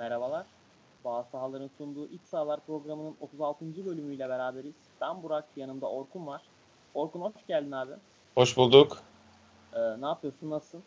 [0.00, 0.46] Merhabalar.
[1.04, 3.86] Bağ sahaların sunduğu İç Sahalar programının 36.
[3.86, 4.74] bölümüyle beraberiz.
[5.00, 6.42] Ben Burak, yanımda Orkun var.
[6.94, 7.92] Orkun hoş geldin abi.
[8.34, 9.02] Hoş bulduk.
[9.74, 10.82] Ee, ne yapıyorsun, nasılsın?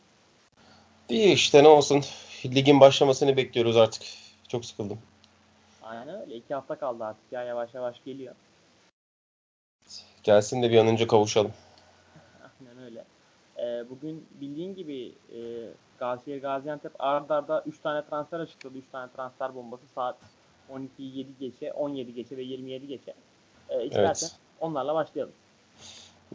[1.10, 2.04] İyi işte ne olsun.
[2.46, 4.04] Ligin başlamasını bekliyoruz artık.
[4.48, 5.00] Çok sıkıldım.
[5.84, 6.36] Aynen öyle.
[6.36, 8.36] İki hafta kaldı artık ya yavaş yavaş geliyor.
[10.24, 11.54] Gelsin de bir an önce kavuşalım.
[12.62, 13.06] Aynen öyle.
[13.58, 15.40] Ee, bugün bildiğin gibi e,
[16.00, 18.78] Galatasaray Gaziantep arda arda 3 tane transfer açıkladı.
[18.78, 20.16] 3 tane transfer bombası saat
[20.70, 23.14] 12 7 geçe, 17 geçe ve 27 geçe.
[23.84, 24.38] İstersen evet.
[24.60, 25.34] onlarla başlayalım.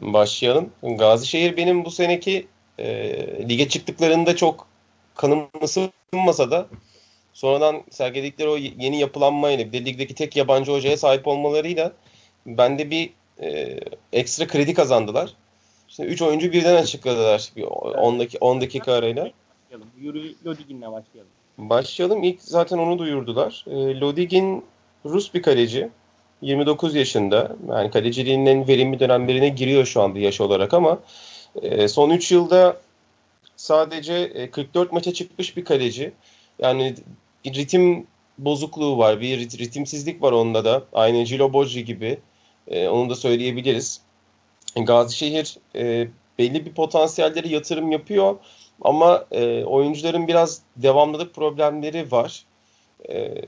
[0.00, 0.72] Başlayalım.
[0.82, 4.66] Gazişehir benim bu seneki e, lige çıktıklarında çok
[5.14, 6.66] kanım ısınmasa da
[7.32, 11.92] sonradan sergiledikleri o yeni yapılanmayla bir de ligdeki tek yabancı hocaya sahip olmalarıyla
[12.46, 13.10] bende bir
[13.42, 13.80] e,
[14.12, 15.34] ekstra kredi kazandılar.
[15.88, 17.52] Şimdi 3 oyuncu birden açıkladılar.
[17.66, 19.30] 10 dakika, 10 dakika arayla.
[20.00, 21.30] Yuri Lodigin'le başlayalım.
[21.58, 22.22] Başlayalım.
[22.22, 23.64] İlk zaten onu duyurdular.
[23.66, 24.64] E, Lodigin
[25.04, 25.88] Rus bir kaleci.
[26.42, 27.56] 29 yaşında.
[27.68, 30.98] Yani kaleciliğinin en verimli dönemlerine giriyor şu anda yaş olarak ama
[31.62, 32.80] e, son 3 yılda
[33.56, 36.12] sadece e, 44 maça çıkmış bir kaleci.
[36.58, 36.94] Yani
[37.46, 38.06] ritim
[38.38, 39.20] bozukluğu var.
[39.20, 40.84] Bir ritimsizlik var onda da.
[40.92, 42.18] Aynı Gilo Boggi gibi.
[42.68, 44.00] E, onu da söyleyebiliriz.
[44.76, 46.08] Gazişehir e,
[46.38, 48.36] belli bir potansiyelleri yatırım yapıyor
[48.82, 52.44] ama e, oyuncuların biraz devamlılık problemleri var.
[53.08, 53.42] E,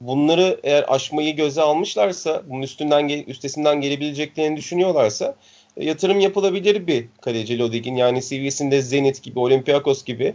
[0.00, 5.36] bunları eğer aşmayı göze almışlarsa, bunun üstünden üstesinden gelebileceklerini düşünüyorlarsa
[5.76, 7.96] e, yatırım yapılabilir bir kaleci Lodig'in.
[7.96, 10.34] Yani seviyesinde Zenit gibi, Olympiakos gibi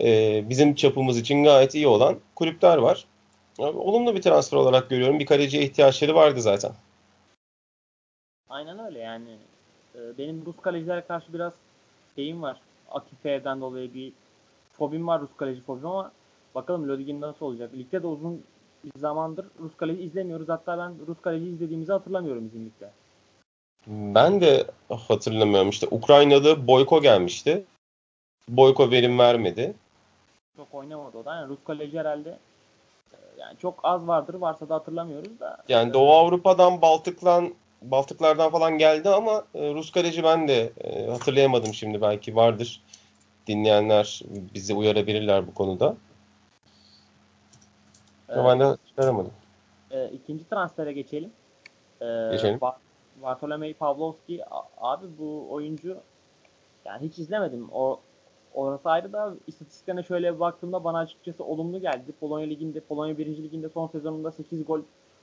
[0.00, 3.04] e, bizim çapımız için gayet iyi olan kulüpler var.
[3.58, 5.18] Yani, olumlu bir transfer olarak görüyorum.
[5.18, 6.72] Bir kaleciye ihtiyaçları vardı zaten.
[8.48, 9.28] Aynen öyle yani.
[9.94, 11.52] E, benim Rus kalecilere karşı biraz
[12.16, 12.56] şeyim var.
[12.90, 14.12] Akife'den dolayı bir
[14.72, 16.12] fobim var Rus kaleci fobim ama
[16.54, 17.74] bakalım Lodigin nasıl olacak.
[17.74, 18.42] Ligde de uzun
[18.84, 20.48] bir zamandır Rus kaleci izlemiyoruz.
[20.48, 22.90] Hatta ben Rus kaleci izlediğimizi hatırlamıyorum bizim ligde.
[23.86, 24.66] Ben de
[25.08, 25.68] hatırlamıyorum.
[25.68, 27.64] İşte Ukraynalı Boyko gelmişti.
[28.48, 29.74] Boyko verim vermedi.
[30.56, 31.34] Çok oynamadı o da.
[31.34, 32.38] Yani Rus kaleci herhalde
[33.12, 34.34] e, yani çok az vardır.
[34.34, 35.56] Varsa da hatırlamıyoruz da.
[35.68, 37.54] Yani Doğu Avrupa'dan Baltıklan
[37.90, 42.82] Baltıklardan falan geldi ama e, Rus kaleci ben de e, hatırlayamadım şimdi belki vardır.
[43.46, 44.22] Dinleyenler
[44.54, 45.96] bizi uyarabilirler bu konuda.
[48.28, 49.32] Ama ben de çıkaramadım.
[49.90, 51.32] E, ikinci transfere geçelim.
[52.00, 52.60] E, geçelim.
[53.22, 54.44] Bartolomei Pavlovski
[54.78, 55.96] abi bu oyuncu
[56.84, 57.68] yani hiç izlemedim.
[57.72, 58.00] O
[58.54, 62.12] orası ayrı da istatistiklerine şöyle bir baktığımda bana açıkçası olumlu geldi.
[62.20, 63.26] Polonya Ligi'nde, Polonya 1.
[63.26, 64.80] Ligi'nde son sezonunda 8 gol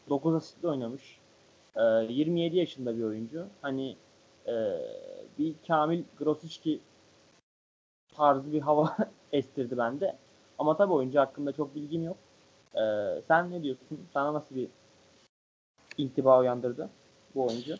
[0.09, 1.19] 9 asistle oynamış.
[1.75, 3.47] E, 27 yaşında bir oyuncu.
[3.61, 3.95] Hani
[4.47, 4.53] e,
[5.39, 6.79] bir Kamil Grosicki
[8.15, 8.97] tarzı bir hava
[9.31, 10.15] estirdi bende.
[10.59, 12.17] Ama tabii oyuncu hakkında çok bilgim yok.
[12.75, 12.81] E,
[13.27, 14.07] sen ne diyorsun?
[14.13, 14.67] Sana nasıl bir
[15.97, 16.89] intiba uyandırdı
[17.35, 17.77] bu oyuncu?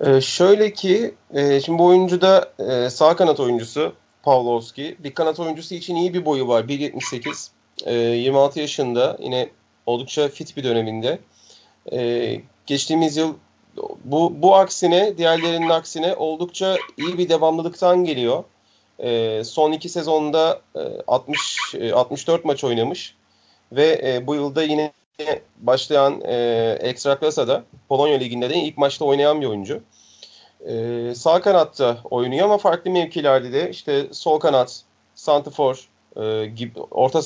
[0.00, 3.92] Ee, şöyle ki e, şimdi bu oyuncu da e, sağ kanat oyuncusu
[4.22, 4.96] Pavlovski.
[4.98, 6.64] Bir kanat oyuncusu için iyi bir boyu var.
[6.64, 7.50] 1.78.
[7.84, 9.16] E, 26 yaşında.
[9.20, 9.50] Yine
[9.86, 11.18] oldukça fit bir döneminde.
[11.92, 13.34] E, geçtiğimiz yıl
[14.04, 18.44] bu, bu aksine diğerlerinin aksine oldukça iyi bir devamlılıktan geliyor.
[18.98, 23.14] E, son iki sezonda e, 60 e, 64 maç oynamış
[23.72, 24.92] ve e, bu yılda yine
[25.58, 29.82] başlayan e, Ekstraklasa'da Polonya Ligi'nde de ilk maçta oynayan bir oyuncu.
[30.68, 34.82] E, sağ kanatta oynuyor ama farklı mevkilerde de işte sol kanat,
[35.14, 37.22] santifor e, gibi orta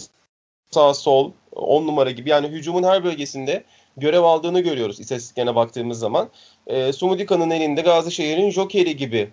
[0.71, 3.65] sağ sol 10 numara gibi yani hücumun her bölgesinde
[3.97, 6.29] görev aldığını görüyoruz istatistiklerine baktığımız zaman.
[6.67, 9.31] E, Sumudika'nın elinde Gazişehir'in jokeri gibi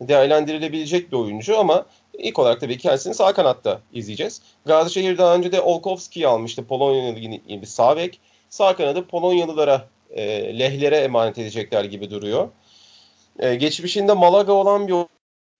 [0.00, 1.86] değerlendirilebilecek bir oyuncu ama
[2.18, 4.42] ilk olarak tabii kendisini sağ kanatta izleyeceğiz.
[4.64, 8.20] Gazişehir daha önce de Olkowski'yi almıştı Polonyalı gibi sağ bek.
[8.50, 12.48] Sağ kanadı Polonyalılara, e, lehlere emanet edecekler gibi duruyor.
[13.38, 14.94] E, geçmişinde Malaga olan bir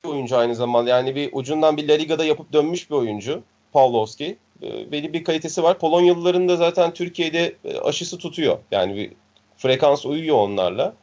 [0.08, 0.90] oyuncu aynı zamanda.
[0.90, 3.42] Yani bir ucundan bir La Liga'da yapıp dönmüş bir oyuncu.
[3.72, 4.38] Pavlovski.
[4.62, 5.78] E, belli bir kalitesi var.
[5.78, 8.58] Polonyalıların da zaten Türkiye'de e, aşısı tutuyor.
[8.70, 9.12] Yani bir
[9.56, 10.94] frekans uyuyor onlarla.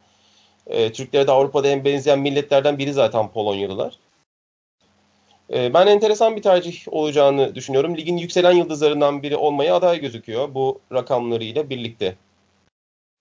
[0.66, 3.98] E, Türklere de Avrupa'da en benzeyen milletlerden biri zaten Polonyalılar.
[5.52, 7.96] E, ben enteresan bir tercih olacağını düşünüyorum.
[7.96, 12.16] Ligin yükselen yıldızlarından biri olmaya aday gözüküyor bu rakamlarıyla birlikte.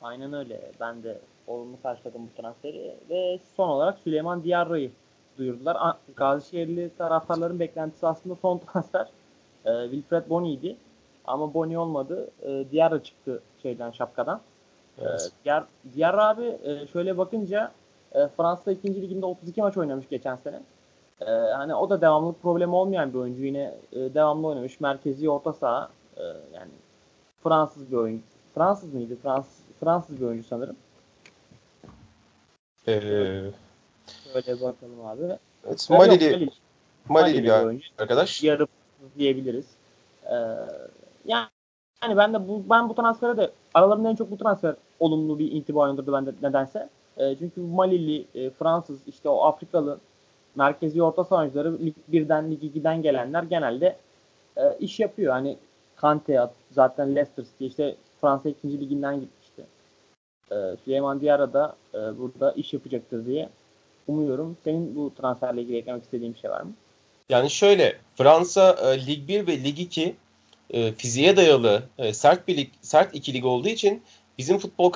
[0.01, 0.71] Aynen öyle.
[0.79, 2.95] Ben de olumlu karşıladım bu transferi.
[3.09, 4.91] Ve son olarak Süleyman Diarra'yı
[5.37, 5.97] duyurdular.
[6.15, 9.07] Gazişehirli taraftarların beklentisi aslında son transfer
[9.65, 10.75] e, Wilfred Boni'ydi.
[11.25, 12.29] Ama Boni olmadı.
[12.43, 14.41] E, Diarra çıktı şeyden şapkadan.
[15.01, 15.31] Evet.
[15.41, 15.63] E, Diar,
[15.95, 17.71] Diarra abi e, şöyle bakınca
[18.13, 19.01] e, Fransa 2.
[19.01, 20.61] liginde 32 maç oynamış geçen sene.
[21.21, 23.43] E, hani o da devamlılık problemi olmayan bir oyuncu.
[23.43, 24.79] Yine e, devamlı oynamış.
[24.79, 25.89] Merkezi orta saha.
[26.17, 26.21] Ee,
[26.53, 26.71] yani
[27.43, 28.23] Fransız bir oyuncu.
[28.55, 29.15] Fransız mıydı?
[29.23, 30.75] Fransız Fransız bir oyuncu sanırım.
[32.87, 33.01] Ee,
[34.33, 35.21] Şöyle bakalım abi.
[35.67, 36.49] evet, Malili, Malili.
[37.09, 37.87] Malili bir oyuncu.
[37.97, 38.43] arkadaş.
[38.43, 38.67] Yarı
[39.17, 39.65] Diyebiliriz.
[40.25, 40.35] Ee,
[41.25, 41.47] yani
[42.03, 45.51] yani ben de bu ben bu transfere de aralarında en çok bu transfer olumlu bir
[45.51, 46.89] intiba uyandırdı bende nedense.
[47.17, 49.99] E, çünkü Malili, e, Fransız, işte o Afrikalı
[50.55, 53.95] merkezi orta saha oyuncuları Lig 1'den Lig 2'den gelenler genelde
[54.57, 55.33] e, iş yapıyor.
[55.33, 55.57] Hani
[55.95, 58.79] Kante zaten Leicester City işte Fransa 2.
[58.79, 59.65] liginden gitmişti.
[60.51, 60.55] E,
[60.85, 63.49] Süleyman Diarra da e, burada iş yapacaktır diye
[64.07, 64.57] umuyorum.
[64.63, 66.71] Senin bu transferle ilgili eklemek istediğin bir şey var mı?
[67.29, 70.15] Yani şöyle Fransa e, Lig 1 ve Lig 2
[70.69, 74.03] e, fiziğe dayalı e, sert bir lig, sert iki lig olduğu için
[74.37, 74.91] bizim futbol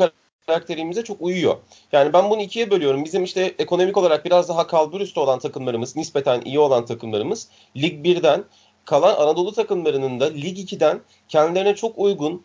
[0.46, 1.58] karakterimize çok uyuyor.
[1.92, 3.06] Yani ben bunu ikiye bölüyorum.
[3.06, 7.48] Bizim işte ekonomik olarak biraz daha kalbur üstü olan takımlarımız, nispeten iyi olan takımlarımız
[7.78, 8.44] Lig 1'den
[8.86, 12.44] kalan Anadolu takımlarının da Lig 2'den kendilerine çok uygun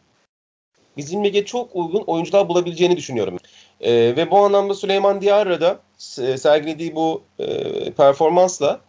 [0.97, 3.39] bizim lige çok uygun oyuncular bulabileceğini düşünüyorum.
[3.81, 5.81] E, ve bu anlamda Süleyman Diarra da
[6.23, 8.81] e, sergilediği bu e, performansla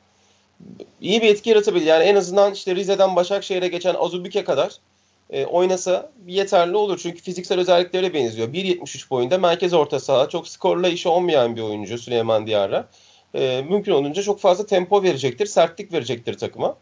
[1.01, 1.85] iyi bir etki yaratabilir.
[1.85, 4.71] Yani en azından işte Rize'den Başakşehir'e geçen Azubike kadar
[5.29, 6.99] e, oynasa yeterli olur.
[7.03, 8.47] Çünkü fiziksel özelliklere benziyor.
[8.47, 10.29] 1.73 boyunda merkez orta saha.
[10.29, 12.87] Çok skorla işi olmayan bir oyuncu Süleyman Diyarra.
[13.35, 16.77] E, mümkün olunca çok fazla tempo verecektir, sertlik verecektir takıma.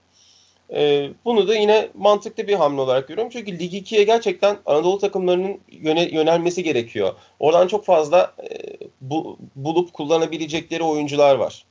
[0.73, 3.31] E, bunu da yine mantıklı bir hamle olarak görüyorum.
[3.33, 7.13] Çünkü Lig 2'ye gerçekten Anadolu takımlarının yöne, yönelmesi gerekiyor.
[7.39, 11.65] Oradan çok fazla e, bu, bulup kullanabilecekleri oyuncular var.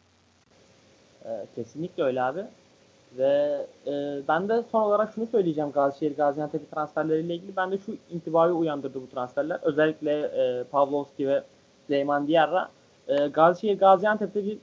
[1.25, 2.45] E, kesinlikle öyle abi.
[3.19, 3.93] Ve e,
[4.29, 7.57] ben de son olarak şunu söyleyeceğim Gazişehir Gaziantep transferleriyle ilgili.
[7.57, 9.59] Ben de şu intibayı uyandırdı bu transferler.
[9.63, 11.43] Özellikle e, Pavlovski ve
[11.87, 12.69] Süleyman Diarra.
[13.09, 14.59] E, Gazişehir Gaziantep'te bir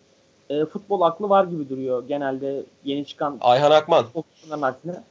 [0.49, 4.03] e, futbol aklı var gibi duruyor genelde yeni çıkan Ayhan Akman.
[4.03, 5.03] futbolcuların aksine.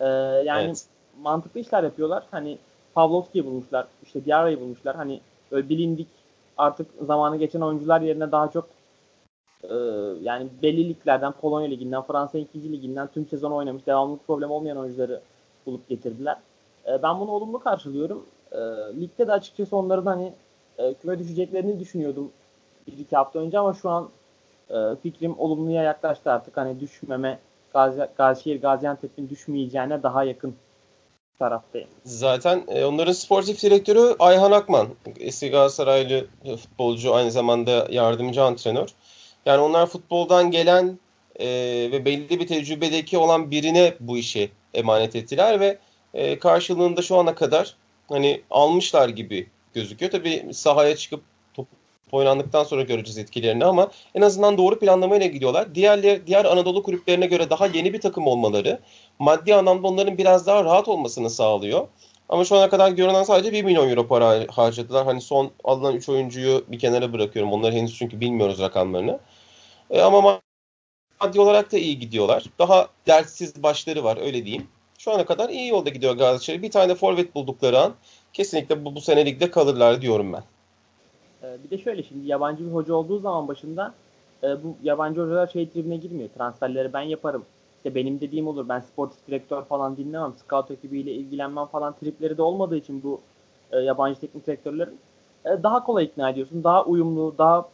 [0.00, 0.06] E,
[0.44, 0.84] yani evet.
[1.22, 2.24] mantıklı işler yapıyorlar.
[2.30, 2.58] Hani
[2.94, 3.86] Pavlovski'yi bulmuşlar.
[4.02, 4.96] işte Diarra'yı bulmuşlar.
[4.96, 5.20] Hani
[5.52, 6.08] böyle bilindik
[6.56, 8.68] artık zamanı geçen oyuncular yerine daha çok
[9.64, 9.74] e,
[10.22, 12.72] yani belli liglerden Polonya Ligi'nden, Fransa 2.
[12.72, 15.20] Ligi'nden tüm sezon oynamış, devamlılık problem olmayan oyuncuları
[15.66, 16.36] bulup getirdiler.
[16.86, 18.26] E, ben bunu olumlu karşılıyorum.
[18.52, 18.58] E,
[19.00, 20.32] ligde de açıkçası onların hani
[20.78, 22.30] e, küme düşeceklerini düşünüyordum
[22.86, 24.08] bir iki hafta önce ama şu an
[24.70, 26.56] e, fikrim olumluya yaklaştı artık.
[26.56, 27.38] Hani düşmeme,
[27.72, 30.54] Gazi, Gazişehir Gaziantep'in düşmeyeceğine daha yakın
[31.38, 31.88] taraftayım.
[32.04, 34.88] Zaten e, onların sportif direktörü Ayhan Akman.
[35.20, 38.88] Eski Galatasaraylı futbolcu aynı zamanda yardımcı antrenör.
[39.48, 40.98] Yani onlar futboldan gelen
[41.40, 41.46] e,
[41.92, 45.78] ve belli bir tecrübedeki olan birine bu işi emanet ettiler ve
[46.14, 47.76] e, karşılığında şu ana kadar
[48.08, 50.12] hani almışlar gibi gözüküyor.
[50.12, 51.22] Tabii sahaya çıkıp
[51.54, 51.66] top
[52.12, 55.74] oynandıktan sonra göreceğiz etkilerini ama en azından doğru planlamayla gidiyorlar.
[55.74, 58.78] Diğerler, diğer Anadolu kulüplerine göre daha yeni bir takım olmaları
[59.18, 61.88] maddi anlamda onların biraz daha rahat olmasını sağlıyor.
[62.28, 65.04] Ama şu ana kadar görünen sadece 1 milyon euro para harcadılar.
[65.04, 67.52] Hani son alınan 3 oyuncuyu bir kenara bırakıyorum.
[67.52, 69.18] Onları henüz çünkü bilmiyoruz rakamlarını.
[69.90, 70.40] E, ama
[71.20, 72.44] maddi olarak da iyi gidiyorlar.
[72.58, 74.66] Daha dertsiz başları var öyle diyeyim.
[74.98, 76.62] Şu ana kadar iyi yolda gidiyor Galatasaray.
[76.62, 77.94] Bir tane forvet buldukları an
[78.32, 80.42] kesinlikle bu, bu sene ligde kalırlar diyorum ben.
[81.42, 83.94] Ee, bir de şöyle şimdi yabancı bir hoca olduğu zaman başında
[84.42, 86.28] e, bu yabancı hocalar şey tribine girmiyor.
[86.38, 87.44] Transferleri ben yaparım.
[87.76, 88.68] İşte benim dediğim olur.
[88.68, 90.34] Ben sportif direktör falan dinlemem.
[90.36, 93.20] Scout ekibiyle ilgilenmem falan tripleri de olmadığı için bu
[93.72, 94.98] e, yabancı teknik direktörlerin
[95.44, 96.64] e, daha kolay ikna ediyorsun.
[96.64, 97.68] Daha uyumlu, daha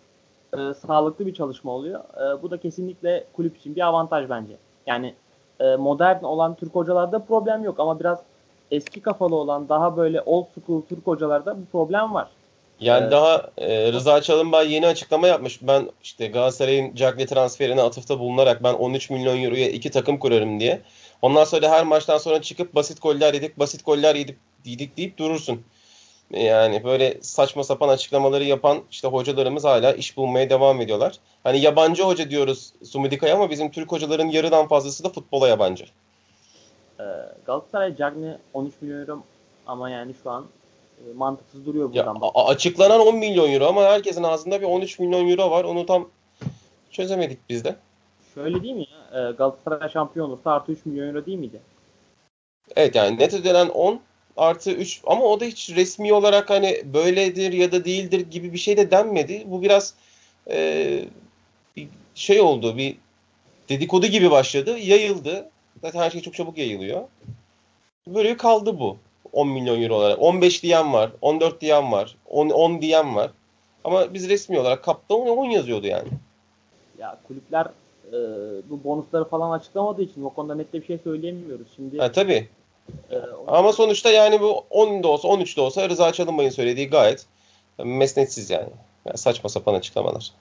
[0.58, 2.00] e, sağlıklı bir çalışma oluyor.
[2.00, 4.52] E, bu da kesinlikle kulüp için bir avantaj bence.
[4.86, 5.14] Yani
[5.60, 8.18] e, modern olan Türk hocalarda problem yok ama biraz
[8.70, 12.28] eski kafalı olan daha böyle old school Türk hocalarda bu problem var.
[12.80, 15.58] Yani ee, daha e, Rıza Çalınbay yeni açıklama yapmış.
[15.62, 20.80] Ben işte Galatasaray'ın Cagney transferine atıfta bulunarak ben 13 milyon euroya iki takım kurarım diye.
[21.22, 25.62] Ondan sonra her maçtan sonra çıkıp basit goller yedik, basit goller yedik, yedik deyip durursun.
[26.30, 31.18] Yani böyle saçma sapan açıklamaları yapan işte hocalarımız hala iş bulmaya devam ediyorlar.
[31.44, 35.84] Hani yabancı hoca diyoruz Sumidika'ya ama bizim Türk hocaların yarıdan fazlası da futbola yabancı.
[37.00, 37.04] Ee,
[37.46, 39.22] Galatasaray Cagney 13 milyon euro
[39.66, 40.46] ama yani şu an
[40.98, 42.14] e, mantıksız duruyor buradan.
[42.22, 45.64] Ya, açıklanan 10 milyon euro ama herkesin ağzında bir 13 milyon euro var.
[45.64, 46.08] Onu tam
[46.90, 47.76] çözemedik biz de.
[48.34, 49.28] Şöyle değil mi ya?
[49.28, 51.60] Ee, Galatasaray şampiyon olursa artı 3 milyon euro değil miydi?
[52.76, 54.00] Evet yani net ödenen 10
[54.36, 58.58] artı 3 ama o da hiç resmi olarak hani böyledir ya da değildir gibi bir
[58.58, 59.42] şey de denmedi.
[59.46, 59.94] Bu biraz
[60.50, 61.04] e,
[61.76, 62.96] bir şey oldu bir
[63.68, 65.50] dedikodu gibi başladı yayıldı.
[65.82, 67.02] Zaten her şey çok çabuk yayılıyor.
[68.06, 68.96] Böyle kaldı bu
[69.32, 70.22] 10 milyon euro olarak.
[70.22, 73.30] 15 diyen var, 14 diyen var, 10, 10 diyen var.
[73.84, 76.08] Ama biz resmi olarak kapta 10 yazıyordu yani.
[76.98, 77.66] Ya kulüpler
[78.08, 78.18] e,
[78.70, 81.66] bu bonusları falan açıklamadığı için o konuda net bir şey söyleyemiyoruz.
[81.76, 82.48] Şimdi ha, tabii.
[83.10, 87.26] Ee, Ama sonuçta yani bu 10 da olsa 13 de olsa Rıza Çalınbay'ın söylediği gayet
[87.78, 88.68] mesnetsiz yani.
[89.04, 90.32] yani saçma sapan açıklamalar.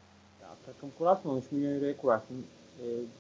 [0.42, 2.46] Ya, takım kurarsın 13 milyon euroya kurarsın.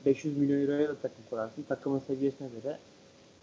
[0.05, 1.65] 500 milyon euroya da takım kurarsın.
[1.69, 2.77] Takımın seviyesine göre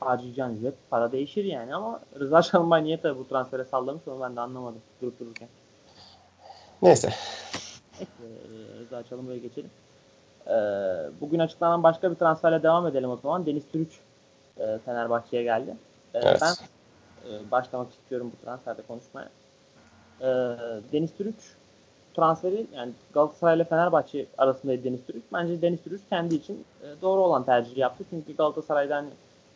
[0.01, 4.37] harcayacağın ücret para değişir yani ama Rıza Çalınbay niye tabii bu transfere sallamış onu ben
[4.37, 5.49] de anlamadım durup dururken.
[6.83, 7.15] Neyse.
[7.99, 8.13] Neyse
[8.81, 9.71] Rıza Çalınbay'a geçelim.
[10.47, 10.53] Ee,
[11.21, 13.47] bugün açıklanan başka bir transferle devam edelim o zaman.
[13.47, 13.91] Deniz Türüç
[14.59, 15.76] e, Fenerbahçe'ye geldi.
[16.14, 16.40] E, evet.
[16.42, 16.54] Ben
[17.30, 19.28] e, başlamak istiyorum bu transferde konuşmaya.
[20.21, 20.26] E,
[20.92, 21.54] Deniz Türüç
[22.14, 25.23] transferi yani Galatasaray ile Fenerbahçe arasındaydı Deniz Türüç.
[25.33, 28.04] Bence Deniz Türüç kendi için e, doğru olan tercihi yaptı.
[28.11, 29.07] Çünkü Galatasaray'dan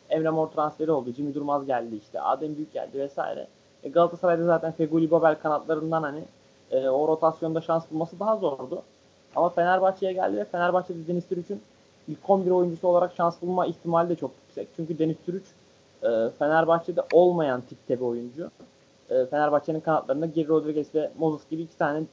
[0.09, 1.11] Emre Mor transferi oldu.
[1.11, 2.21] Jimmy Durmaz geldi işte.
[2.21, 3.47] Adem Büyük geldi vesaire.
[3.83, 6.23] E, Galatasaray'da zaten Feguli Babel kanatlarından hani
[6.71, 8.81] e, o rotasyonda şans bulması daha zordu.
[9.35, 11.61] Ama Fenerbahçe'ye geldi ve Fenerbahçe'de Deniz Türüç'ün
[12.07, 14.67] ilk 11 oyuncusu olarak şans bulma ihtimali de çok yüksek.
[14.75, 15.43] Çünkü Deniz Türüç
[16.03, 16.09] e,
[16.39, 18.51] Fenerbahçe'de olmayan tipte bir oyuncu.
[19.09, 22.03] E, Fenerbahçe'nin kanatlarında Geri Rodriguez ve Moses gibi iki tane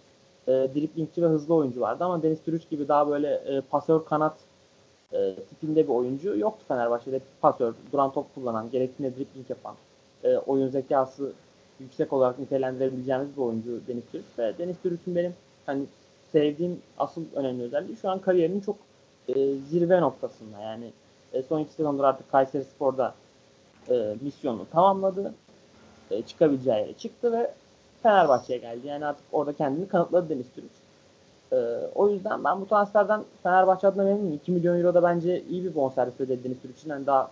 [0.47, 4.35] e, driplingçi ve hızlı oyuncu vardı ama Deniz Türüç gibi daha böyle e, pasör kanat
[5.13, 7.21] e, tipinde bir oyuncu yoktu Fenerbahçe'de.
[7.41, 9.75] Pasör, duran top kullanan, gerektiğinde dribbling yapan,
[10.25, 11.33] e, oyun zekası
[11.81, 15.35] yüksek olarak nitelendirebileceğimiz bir oyuncu Deniz Türüç ve Deniz Türüç'ün benim
[15.67, 15.85] hani
[16.33, 18.77] sevdiğim asıl önemli özelliği şu an kariyerinin çok
[19.29, 20.61] e, zirve noktasında.
[20.61, 20.93] Yani
[21.33, 23.15] e, son iki sezondur artık Kayseri Spor'da
[23.91, 25.35] e, misyonunu tamamladı.
[26.11, 27.51] E, çıkabileceği yere çıktı ve
[28.03, 28.87] Fenerbahçe'ye geldi.
[28.87, 30.73] Yani artık orada kendini kanıtladı Deniz Türüç.
[31.53, 31.57] E,
[31.95, 34.33] o yüzden ben bu transferden Fenerbahçe adına memnunum.
[34.33, 36.91] 2 milyon euro da bence iyi bir bonservis ödedi Deniz Türüç için.
[36.91, 37.31] Yani daha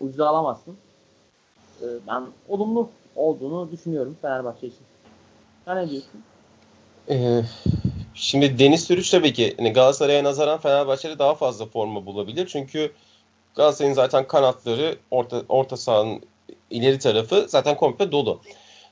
[0.00, 0.76] ucuz alamazsın.
[1.82, 4.86] E, ben olumlu olduğunu düşünüyorum Fenerbahçe için.
[5.64, 6.22] Sen ne diyorsun?
[7.10, 7.42] Ee,
[8.18, 12.46] şimdi Deniz Sürüç tabii ki yani Galatasaray'a nazaran Fenerbahçe'de daha fazla forma bulabilir.
[12.52, 12.92] Çünkü
[13.54, 16.22] Galatasaray'ın zaten kanatları orta, orta sahanın
[16.70, 18.40] ileri tarafı zaten komple dolu.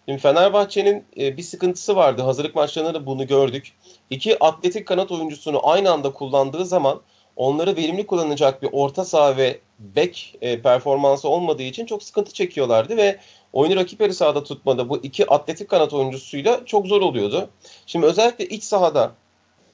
[0.09, 2.23] Şimdi Fenerbahçe'nin e, bir sıkıntısı vardı.
[2.23, 3.73] Hazırlık maçlarında da bunu gördük.
[4.11, 7.00] İki atletik kanat oyuncusunu aynı anda kullandığı zaman
[7.37, 12.97] onları verimli kullanacak bir orta saha ve bek e, performansı olmadığı için çok sıkıntı çekiyorlardı
[12.97, 13.18] ve
[13.57, 17.49] oyunu rakip yarı sahada tutmada bu iki atletik kanat oyuncusuyla çok zor oluyordu.
[17.87, 19.13] Şimdi özellikle iç sahada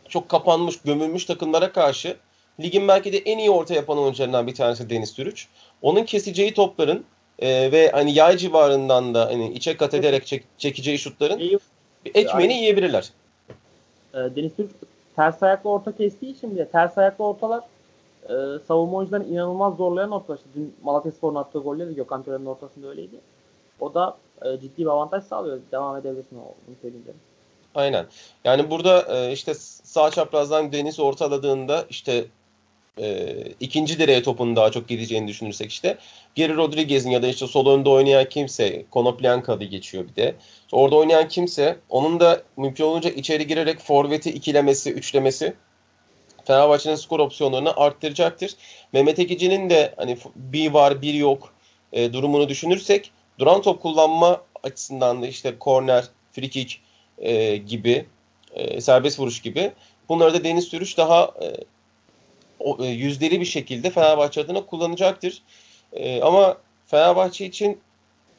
[0.08, 2.16] çok kapanmış, gömülmüş takımlara karşı
[2.60, 5.48] ligin belki de en iyi orta yapan oyuncularından bir tanesi Deniz Türüç.
[5.82, 7.04] Onun keseceği topların
[7.38, 11.60] e, ve hani yay civarından da hani içe kat ederek çek, çekeceği şutların
[12.14, 13.10] ekmeğini yiyebilirler.
[14.14, 14.70] E, Deniz Türüç
[15.16, 17.60] ters ayaklı orta kestiği için bile ters ayaklı ortalar
[18.24, 18.34] e,
[18.68, 20.34] savunma oyuncularını inanılmaz zorlayan orta.
[20.34, 23.16] İşte dün Malatya Spor'un attığı golle de Gökhan Tören'in ortasında öyleydi.
[23.82, 25.60] O da e, ciddi bir avantaj sağlıyor.
[25.72, 27.20] Devam edebilirsin bunu söyleyeyim dedim.
[27.74, 28.06] Aynen.
[28.44, 32.24] Yani burada e, işte sağ çaprazdan Deniz ortaladığında işte
[32.98, 35.98] e, ikinci direğe topun daha çok gideceğini düşünürsek işte
[36.34, 40.34] Geri Rodriguez'in ya da işte sol önde oynayan kimse Konoplyanka'da geçiyor bir de.
[40.72, 45.54] Orada oynayan kimse onun da mümkün olunca içeri girerek forveti ikilemesi, üçlemesi
[46.44, 48.54] Fenerbahçe'nin skor opsiyonlarını arttıracaktır.
[48.92, 51.52] Mehmet Ekici'nin de hani bir var bir yok
[51.92, 56.80] e, durumunu düşünürsek duran top kullanma açısından da işte korner, free kick
[57.18, 58.06] e, gibi
[58.54, 59.72] e, serbest vuruş gibi
[60.08, 61.56] bunları da Deniz Sürüş daha e,
[62.58, 65.42] o, e, yüzdeli bir şekilde Fenerbahçe adına kullanacaktır.
[65.92, 67.80] E, ama Fenerbahçe için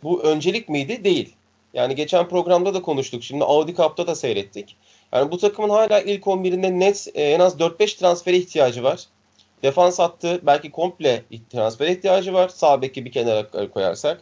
[0.03, 1.03] bu öncelik miydi?
[1.03, 1.33] Değil.
[1.73, 3.23] Yani geçen programda da konuştuk.
[3.23, 4.75] Şimdi Audi Cup'ta da seyrettik.
[5.13, 9.05] Yani bu takımın hala ilk 11'inde net e, en az 4-5 transfere ihtiyacı var.
[9.63, 12.49] Defans hattı belki komple transfere ihtiyacı var.
[12.49, 14.21] Sağ beki bir kenara koyarsak.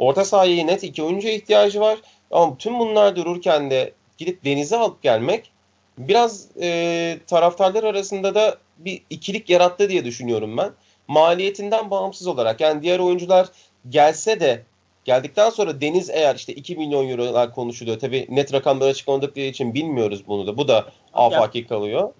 [0.00, 1.98] Orta sahaya net iki oyuncuya ihtiyacı var.
[2.30, 5.52] Ama tüm bunlar dururken de gidip denize alıp gelmek
[5.98, 10.70] biraz e, taraftarlar arasında da bir ikilik yarattı diye düşünüyorum ben.
[11.08, 13.48] Maliyetinden bağımsız olarak yani diğer oyuncular
[13.88, 14.62] gelse de
[15.04, 17.98] geldikten sonra Deniz eğer işte 2 milyon eurolar konuşuluyor.
[17.98, 20.56] Tabi net rakamlar açıklamadıkları için bilmiyoruz bunu da.
[20.56, 22.12] Bu da afaki kalıyor.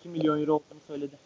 [0.00, 1.16] 2 milyon euro olduğunu söyledi.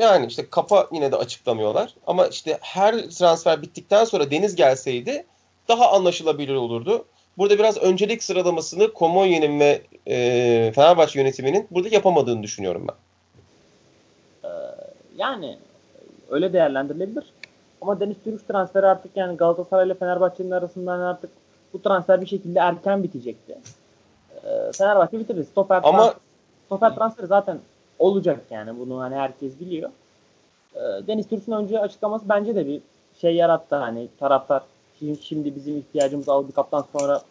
[0.00, 1.94] Yani işte kafa yine de açıklamıyorlar.
[2.06, 5.24] Ama işte her transfer bittikten sonra Deniz gelseydi
[5.68, 7.04] daha anlaşılabilir olurdu.
[7.38, 12.94] Burada biraz öncelik sıralamasını Komonye'nin ve e, Fenerbahçe yönetiminin burada yapamadığını düşünüyorum ben.
[14.44, 14.48] Ee,
[15.16, 15.58] yani
[16.30, 17.24] öyle değerlendirilebilir.
[17.80, 21.30] Ama Deniz Türüç transferi artık yani Galatasaray ile Fenerbahçe'nin arasından artık
[21.72, 23.58] bu transfer bir şekilde erken bitecekti.
[24.44, 25.44] Ee, Fenerbahçe bitirdi.
[25.44, 25.98] Stoper, Ama...
[25.98, 26.20] transfer,
[26.66, 27.58] stoper transferi zaten
[27.98, 28.78] olacak yani.
[28.78, 29.90] Bunu hani herkes biliyor.
[30.74, 32.80] Ee, Deniz Türüç'ün önce açıklaması bence de bir
[33.20, 33.76] şey yarattı.
[33.76, 34.62] Hani taraftar
[35.22, 37.22] şimdi bizim ihtiyacımız aldı kaptan sonra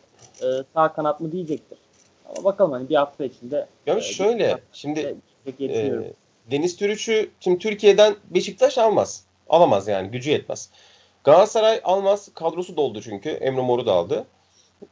[0.41, 1.77] e, sağ kanat mı diyecektir.
[2.25, 3.67] Ama bakalım hani bir hafta içinde.
[3.85, 5.15] Ya e, şöyle şimdi
[5.59, 5.91] e,
[6.51, 9.23] Deniz Türüç'ü şimdi Türkiye'den Beşiktaş almaz.
[9.49, 10.69] Alamaz yani gücü yetmez.
[11.23, 12.29] Galatasaray almaz.
[12.33, 13.29] Kadrosu doldu çünkü.
[13.29, 14.25] Emre Mor'u da aldı.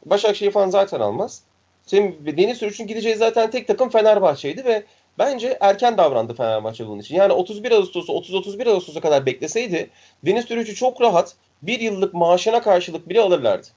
[0.06, 1.44] Başakşehir falan zaten almaz.
[1.88, 4.84] Şimdi Deniz Sürüç'ün gideceği zaten tek takım Fenerbahçe'ydi ve
[5.20, 7.16] bence erken davrandı Fenerbahçe bunun için.
[7.16, 9.90] Yani 31 Ağustos'u 30-31 Ağustos'a kadar bekleseydi
[10.26, 13.68] Deniz Sürüç'ü çok rahat bir yıllık maaşına karşılık bile alırlardı.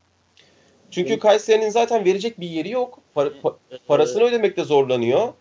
[0.90, 2.98] Çünkü Kayseri'nin zaten verecek bir yeri yok.
[3.14, 5.32] Para, pa, parasını ödemekte zorlanıyor.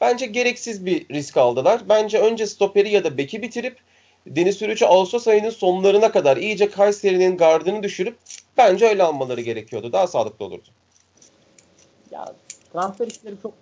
[0.00, 1.80] Bence gereksiz bir risk aldılar.
[1.88, 3.76] Bence önce stoperi ya da beki bitirip
[4.26, 8.16] Deniz Sürücü Ağustos ayının sonlarına kadar iyice Kayseri'nin gardını düşürüp
[8.56, 9.92] bence öyle almaları gerekiyordu.
[9.92, 10.68] Daha sağlıklı olurdu.
[12.10, 12.34] Ya
[12.72, 13.52] transfer işleri çok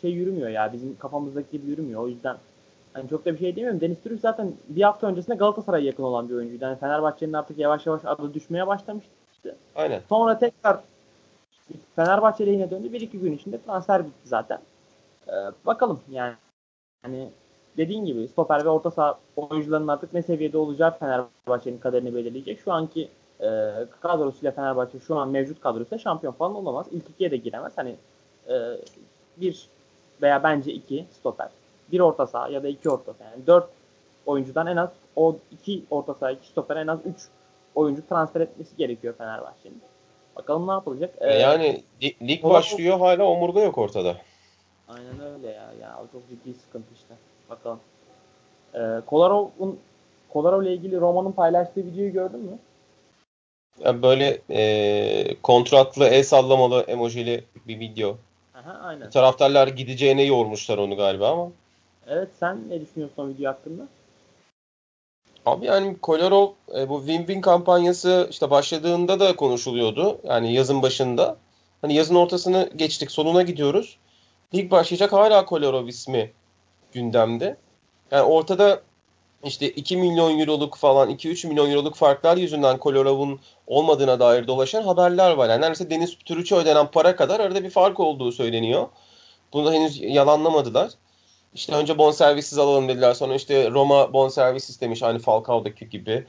[0.00, 0.72] şey yürümüyor ya.
[0.72, 2.02] Bizim kafamızdaki gibi yürümüyor.
[2.02, 2.36] O yüzden
[2.94, 3.80] hani çok da bir şey demiyorum.
[3.80, 6.64] Deniz Türüç zaten bir hafta öncesinde Galatasaray'a yakın olan bir oyuncuydu.
[6.64, 9.56] Yani Fenerbahçe'nin artık yavaş yavaş adı düşmeye başlamıştı.
[9.76, 10.00] Aynen.
[10.08, 10.80] Sonra tekrar
[11.96, 12.92] Fenerbahçe lehine döndü.
[12.92, 14.58] Bir iki gün içinde transfer bitti zaten.
[15.28, 15.32] Ee,
[15.66, 16.34] bakalım yani.
[17.04, 17.28] Yani
[17.76, 22.60] dediğin gibi stoper ve orta saha oyuncularının artık ne seviyede olacağı Fenerbahçe'nin kaderini belirleyecek.
[22.60, 23.08] Şu anki
[23.40, 26.86] e, kadrosuyla Fenerbahçe şu an mevcut kadrosuyla şampiyon falan olamaz.
[26.90, 27.72] İlk ikiye de giremez.
[27.76, 27.96] Hani
[28.48, 28.54] e,
[29.36, 29.68] bir
[30.22, 31.48] veya bence iki stoper.
[31.92, 33.30] Bir orta saha ya da iki orta saha.
[33.30, 33.68] Yani dört
[34.26, 37.16] oyuncudan en az o iki orta saha, iki stoper en az üç
[37.74, 39.82] oyuncu transfer etmesi gerekiyor Fenerbahçe'nin.
[40.36, 41.14] Bakalım ne yapılacak.
[41.20, 44.16] Ee, yani lig başlıyor hala omurga yok ortada.
[44.88, 45.72] Aynen öyle ya.
[45.80, 47.14] Ya o çok ciddi sıkıntı işte.
[47.50, 47.80] Bakalım.
[48.74, 49.78] Ee, Kolarov'un
[50.28, 52.58] Kolarov ile ilgili Roma'nın paylaştığı videoyu gördün mü?
[53.84, 58.16] Yani böyle e, kontratlı el sallamalı emojili bir video.
[58.54, 59.10] Aha, aynen.
[59.10, 61.50] Taraftarlar gideceğine yormuşlar onu galiba ama.
[62.08, 63.82] Evet sen ne düşünüyorsun o video hakkında?
[65.46, 70.20] Abi yani Kolarov e, bu win-win kampanyası işte başladığında da konuşuluyordu.
[70.24, 71.36] Yani yazın başında.
[71.80, 73.98] Hani yazın ortasını geçtik sonuna gidiyoruz.
[74.54, 76.32] Lig başlayacak hala Kolarov ismi
[76.92, 77.56] gündemde.
[78.10, 78.80] Yani ortada
[79.44, 85.30] işte 2 milyon euroluk falan 2-3 milyon euroluk farklar yüzünden Kolorov'un olmadığına dair dolaşan haberler
[85.30, 85.48] var.
[85.48, 88.88] Yani neredeyse Deniz Türüç'e ödenen para kadar arada bir fark olduğu söyleniyor.
[89.52, 90.90] Bunu henüz yalanlamadılar.
[91.54, 93.14] İşte önce bonservissiz alalım dediler.
[93.14, 96.26] Sonra işte Roma bonservis istemiş aynı Falcao'daki gibi.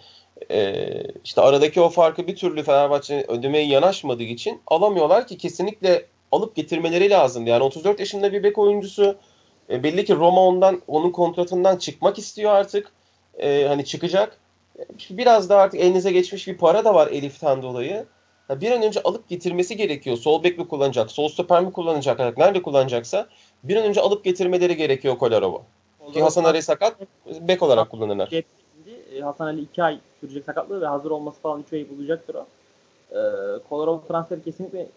[0.51, 6.55] Ee, işte aradaki o farkı bir türlü Fenerbahçe ödemeye yanaşmadığı için alamıyorlar ki kesinlikle alıp
[6.55, 7.47] getirmeleri lazım.
[7.47, 9.15] Yani 34 yaşında bir bek oyuncusu
[9.69, 12.91] e, belli ki Roma ondan onun kontratından çıkmak istiyor artık.
[13.37, 14.39] E, hani çıkacak.
[15.09, 18.05] Biraz da artık elinize geçmiş bir para da var Elif'ten dolayı.
[18.49, 20.17] bir an önce alıp getirmesi gerekiyor.
[20.17, 23.27] Sol bek mi kullanacak, sol stoper mi kullanacak, nerede kullanacaksa
[23.67, 25.61] bir an önce alıp getirmeleri gerekiyor Kolarov'u.
[26.13, 26.95] Ki Hasan Ali sakat,
[27.41, 28.31] bek olarak kullanırlar.
[28.33, 32.45] E, Hasan Ali 2 ay sürecek sakatlığı ve hazır olması falan 3 ay bulacaktır o.
[33.11, 33.17] Ee,
[33.69, 34.87] Kolarov transferi kesinlikle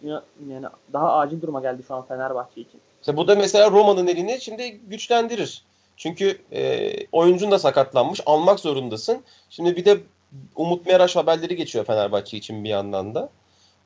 [0.49, 2.81] yani daha acil duruma geldi şu an Fenerbahçe için.
[3.01, 5.63] İşte bu da mesela Roma'nın elini şimdi güçlendirir.
[5.97, 8.21] Çünkü e, oyuncun da sakatlanmış.
[8.25, 9.23] Almak zorundasın.
[9.49, 9.97] Şimdi bir de
[10.55, 13.29] Umut Meraş haberleri geçiyor Fenerbahçe için bir yandan da.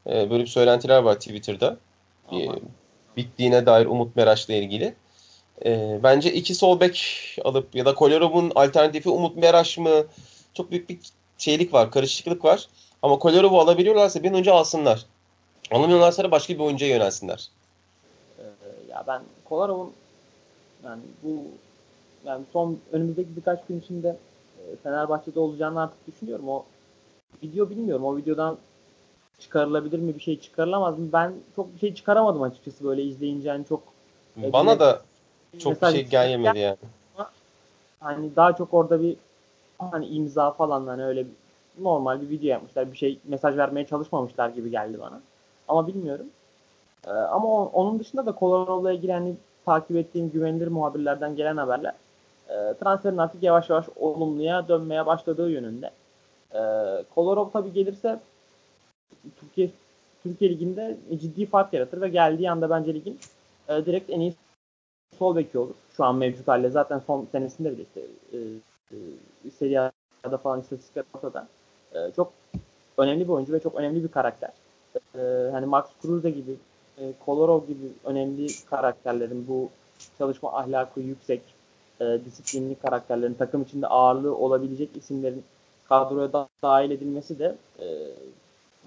[0.07, 1.77] E, böyle bir söylentiler var Twitter'da.
[2.31, 2.47] E,
[3.17, 4.95] bittiğine dair Umut Meraş'la ilgili.
[5.65, 10.03] E, bence iki sol bek alıp ya da Kolarov'un alternatifi Umut Meraş mı?
[10.53, 10.99] Çok büyük bir
[11.37, 12.67] şeylik var, karışıklık var.
[13.01, 15.05] Ama Kolarov'u alabiliyorlarsa bir önce alsınlar.
[15.71, 17.47] Alamıyorlarsa da başka bir oyuncuya yönelsinler.
[18.39, 18.43] Ee,
[18.89, 19.93] ya ben Kolarov'un
[20.83, 21.43] yani bu
[22.25, 24.17] yani son önümüzdeki birkaç gün içinde
[24.57, 26.49] e, Fenerbahçe'de olacağını artık düşünüyorum.
[26.49, 26.65] O
[27.43, 28.05] video bilmiyorum.
[28.05, 28.57] O videodan
[29.43, 31.09] çıkarılabilir mi bir şey çıkarılamaz mı?
[31.13, 33.83] Ben çok bir şey çıkaramadım açıkçası böyle izleyince yani çok
[34.43, 35.01] e, bana da
[35.59, 36.77] çok bir şey gelmedi yani.
[37.99, 39.15] Hani daha çok orada bir
[39.77, 41.25] hani imza falan hani öyle
[41.79, 42.91] normal bir video yapmışlar.
[42.91, 45.21] Bir şey mesaj vermeye çalışmamışlar gibi geldi bana.
[45.67, 46.25] Ama bilmiyorum.
[47.07, 51.93] Ee, ama onun dışında da Colorado'la ilgili hani takip ettiğim güvenilir muhabirlerden gelen haberler
[52.49, 55.91] e, transferin artık yavaş yavaş olumluya dönmeye başladığı yönünde.
[56.53, 56.59] E,
[57.15, 58.19] Kolarov tabi gelirse
[59.39, 59.69] Türkiye
[60.23, 63.19] Türkiye Ligi'nde ciddi fark yaratır ve geldiği anda bence ligin
[63.69, 64.33] e, direkt en iyi
[65.19, 65.75] sol beki olur.
[65.97, 68.01] Şu an mevcut halde zaten son senesinde bile işte
[68.33, 68.37] e,
[69.47, 69.79] e, Serie
[70.23, 71.47] A'da falan istatistikler ortada.
[71.93, 72.33] E, çok
[72.97, 74.51] önemli bir oyuncu ve çok önemli bir karakter.
[75.15, 76.55] E, hani Max Kruse gibi,
[76.97, 79.69] e, Kolarov gibi önemli karakterlerin bu
[80.17, 81.41] çalışma ahlakı yüksek,
[82.01, 85.43] e, disiplinli karakterlerin takım içinde ağırlığı olabilecek isimlerin
[85.89, 87.85] kadroya da dahil edilmesi de e,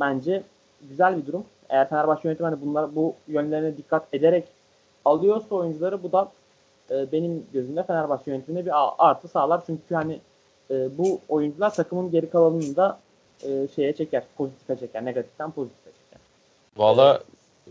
[0.01, 0.43] bence
[0.83, 1.45] güzel bir durum.
[1.69, 4.45] Eğer Fenerbahçe yönetimi hani bunlar bu yönlerine dikkat ederek
[5.05, 6.33] alıyorsa oyuncuları bu da
[6.91, 9.63] e, benim gözümde Fenerbahçe yönetimine bir artı sağlar.
[9.67, 10.21] Çünkü hani
[10.71, 12.99] e, bu oyuncular takımın geri kalanını da
[13.43, 16.21] e, şeye çeker, pozitife çeker, negatiften pozitife çeker.
[16.77, 17.23] Valla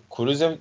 [0.10, 0.58] Kruse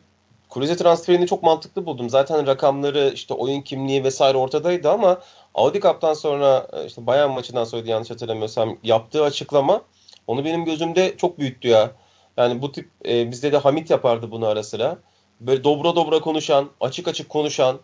[0.50, 2.10] Kruse transferini çok mantıklı buldum.
[2.10, 5.18] Zaten rakamları işte oyun kimliği vesaire ortadaydı ama
[5.54, 9.82] Audi Cup'tan sonra e, işte Bayern maçından sonra yanlış hatırlamıyorsam yaptığı açıklama
[10.26, 11.90] Onu benim gözümde çok büyüttü ya.
[12.36, 14.98] Yani bu tip e, bizde de Hamit yapardı bunu ara sıra.
[15.40, 17.80] Böyle dobra dobra konuşan, açık açık konuşan,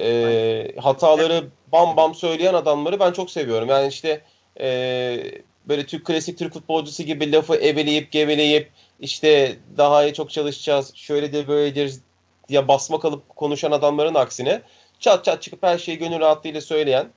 [0.00, 3.68] e, hataları bam bam söyleyen adamları ben çok seviyorum.
[3.68, 4.22] Yani işte
[4.60, 4.66] e,
[5.68, 11.32] böyle Türk klasik Türk futbolcusu gibi lafı eveleyip geveleyip işte daha iyi çok çalışacağız, şöyle
[11.32, 11.94] de böyledir
[12.48, 14.62] diye basma kalıp konuşan adamların aksine
[15.00, 17.08] çat çat çıkıp her şeyi gönül rahatlığıyla söyleyen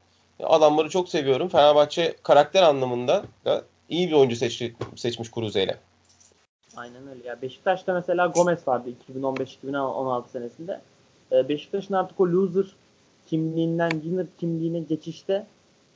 [0.44, 1.50] adamları çok seviyorum.
[1.50, 5.78] Fenerbahçe karakter anlamında da iyi bir oyuncu seçti, seçmiş Kuruze ile.
[6.76, 7.28] Aynen öyle.
[7.28, 10.82] Ya Beşiktaş'ta mesela Gomez vardı 2015-2016 senesinde.
[11.32, 12.66] Ee, Beşiktaş'ın artık o loser
[13.30, 15.46] kimliğinden winner kimliğine geçişte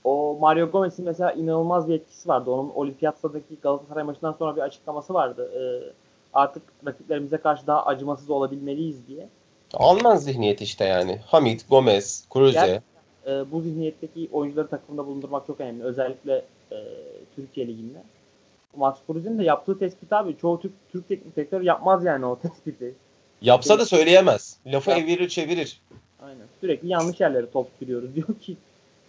[0.03, 2.51] o Mario Gomez'in mesela inanılmaz bir etkisi vardı.
[2.51, 5.51] Onun Olimpiyat'taki Galatasaray maçından sonra bir açıklaması vardı.
[5.55, 5.93] Ee,
[6.33, 9.27] artık rakiplerimize karşı daha acımasız olabilmeliyiz diye.
[9.73, 11.19] Alman zihniyeti işte yani.
[11.25, 12.81] Hamit, Gomez, Cruze.
[13.27, 15.83] e, bu zihniyetteki oyuncuları takımda bulundurmak çok önemli.
[15.83, 16.77] Özellikle e,
[17.35, 18.03] Türkiye Ligi'nde.
[18.75, 20.37] Max Kruse'nin de yaptığı tespit abi.
[20.37, 22.95] Çoğu Türk, Türk teknik direktör yapmaz yani o tespiti.
[23.41, 24.59] Yapsa da söyleyemez.
[24.65, 24.99] Lafı Yap.
[24.99, 25.81] evirir çevirir.
[26.21, 26.45] Aynen.
[26.61, 28.09] Sürekli yanlış yerlere top sürüyoruz.
[28.15, 28.57] Diyor ki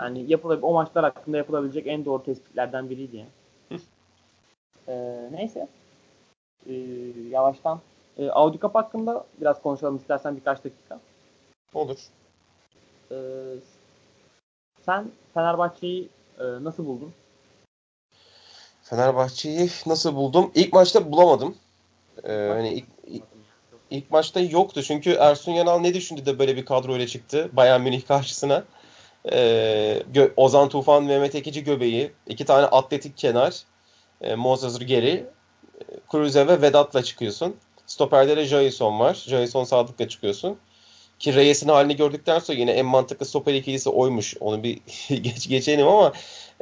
[0.01, 3.81] yani yapılab o maçlar hakkında yapılabilecek en doğru tespitlerden biriydi yani.
[4.89, 5.69] ee, neyse.
[6.67, 6.75] Ee,
[7.31, 7.81] yavaştan.
[8.19, 11.01] Ee, Audi Cup hakkında biraz konuşalım istersen birkaç dakika.
[11.75, 11.99] Olur.
[13.11, 13.17] Ee,
[14.87, 17.13] sen Fenerbahçe'yi e, nasıl buldun?
[18.91, 20.51] Fenerbahçe'yi nasıl buldum?
[20.55, 21.57] İlk maçta bulamadım.
[22.25, 23.23] Ee, hani ilk, ilk,
[23.91, 24.83] ilk maçta yoktu.
[24.83, 28.65] Çünkü Ersun Yanal ne düşündü de böyle bir kadro ile çıktı Bayern Münih karşısına.
[29.33, 30.03] Ee,
[30.37, 33.63] Ozan Tufan, Mehmet Ekici göbeği, iki tane atletik kenar,
[34.21, 35.27] e, Moses Geri,
[36.13, 37.57] Cruze ve Vedat'la çıkıyorsun.
[37.87, 39.15] Stoperde de Jason var.
[39.15, 40.59] Jason Sadık'la çıkıyorsun.
[41.19, 44.37] Ki Reyes'in halini gördükten sonra yine en mantıklı stoper ikilisi oymuş.
[44.41, 46.13] Onu bir geç geçelim ama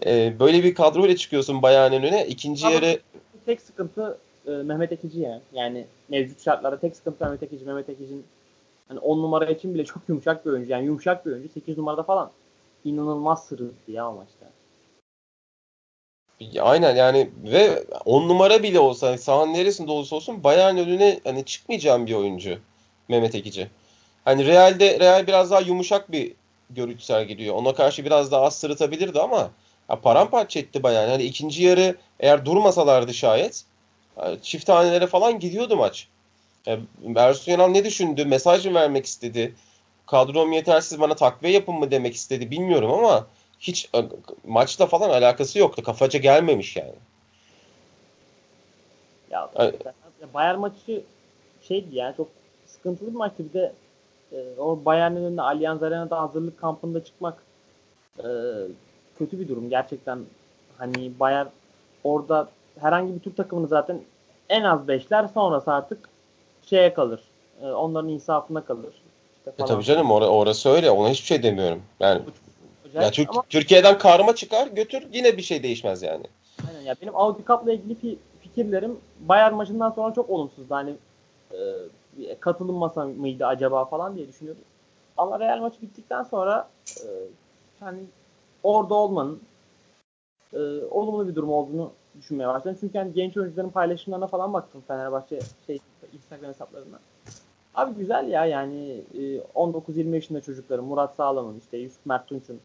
[0.06, 2.26] e, böyle bir kadroyla çıkıyorsun Bayern önüne.
[2.26, 2.98] İkinci ama yarı
[3.46, 5.40] tek sıkıntı e, Mehmet Ekici ya.
[5.52, 7.64] Yani mevcut şartlarda tek sıkıntı Mehmet Ekici.
[7.64, 8.24] Mehmet Ekici'nin
[8.88, 10.72] hani 10 numara için bile çok yumuşak bir oyuncu.
[10.72, 11.48] Yani yumuşak bir oyuncu.
[11.48, 12.30] 8 numarada falan
[12.84, 14.46] inanılmaz sırıttı ya maçta.
[16.60, 22.06] Aynen yani ve 10 numara bile olsa sahanın neresinde olursa olsun Bayern önüne hani çıkmayacağım
[22.06, 22.58] bir oyuncu
[23.08, 23.68] Mehmet Ekici.
[24.26, 26.32] Hani Real'de Real biraz daha yumuşak bir
[26.70, 27.54] görüntü sergiliyor.
[27.54, 29.50] Ona karşı biraz daha az sırıtabilirdi ama
[29.90, 31.10] ya paramparça etti bayağı.
[31.10, 33.64] Hani ikinci yarı eğer durmasalardı şayet
[34.42, 36.08] çift tanelere falan gidiyordu maç.
[36.66, 36.82] Yani
[37.16, 38.24] Ersun Yanal ne düşündü?
[38.24, 39.54] Mesaj mı vermek istedi?
[40.06, 43.26] Kadrom yetersiz bana takviye yapın mı demek istedi bilmiyorum ama
[43.60, 43.90] hiç
[44.46, 45.82] maçla falan alakası yoktu.
[45.82, 46.94] Kafaca gelmemiş yani.
[49.30, 49.72] Ya, yani,
[50.34, 51.02] Bayern maçı
[51.68, 52.28] şeydi yani çok
[52.66, 53.44] sıkıntılı bir maçtı.
[53.48, 53.72] Bir de
[54.36, 57.42] e, o Bayern'in önünde Allianz Arena'da hazırlık kampında çıkmak
[58.18, 58.26] e,
[59.18, 59.70] kötü bir durum.
[59.70, 60.18] Gerçekten
[60.78, 61.46] hani Bayern
[62.04, 62.48] orada
[62.80, 64.00] herhangi bir Türk takımını zaten
[64.48, 66.08] en az beşler sonrası artık
[66.62, 67.20] şeye kalır.
[67.62, 68.94] E, onların insafına kalır.
[69.38, 70.90] İşte e tabii canım or orası öyle.
[70.90, 71.82] Ona hiçbir şey demiyorum.
[72.00, 72.22] Yani
[72.94, 76.24] ya Türk, ama, Türkiye'den karma çıkar götür yine bir şey değişmez yani.
[76.68, 80.74] Aynen ya benim Audi Cup'la ilgili fikirlerim Bayern maçından sonra çok olumsuzdu.
[80.74, 80.94] Hani
[81.52, 81.58] e,
[82.40, 84.64] katılınmasa mıydı acaba falan diye düşünüyordum.
[85.16, 87.06] Ama Real maçı bittikten sonra e,
[87.80, 88.00] hani
[88.62, 89.40] orada olmanın
[90.52, 90.58] e,
[90.90, 92.76] olumlu bir durum olduğunu düşünmeye başladım.
[92.80, 95.78] Çünkü yani genç oyuncuların paylaşımlarına falan baktım Fenerbahçe şey
[96.12, 96.98] Instagram hesaplarına.
[97.74, 102.60] Abi güzel ya yani e, 19-20 yaşında çocukların Murat Sağlam'ın işte Yusuf Mert Tunç'un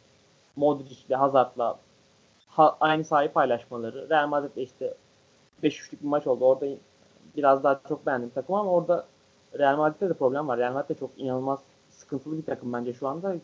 [0.56, 1.78] Modric'le Hazard'la
[2.48, 4.10] ha, aynı sahayı paylaşmaları.
[4.10, 4.94] Real Madrid'le işte
[5.64, 6.46] 5-3'lük bir maç oldu.
[6.46, 6.66] Orada
[7.38, 9.06] biraz daha çok beğendim takım ama orada
[9.60, 10.58] Real Madrid'de de problem var.
[10.58, 11.60] Real Madrid de çok inanılmaz
[11.90, 13.36] sıkıntılı bir takım bence şu anda.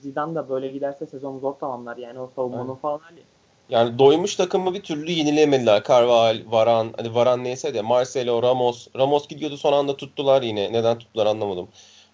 [0.00, 1.96] Zidane da böyle giderse sezonu zor tamamlar.
[1.96, 2.80] Yani o savunmanın evet.
[2.80, 3.22] falan hali.
[3.68, 5.82] Yani doymuş takımı bir türlü yenilemediler.
[5.82, 8.88] Carval, Varan, hani Varan neyse de Marcelo, Ramos.
[8.96, 10.72] Ramos gidiyordu son anda tuttular yine.
[10.72, 11.68] Neden tuttular anlamadım.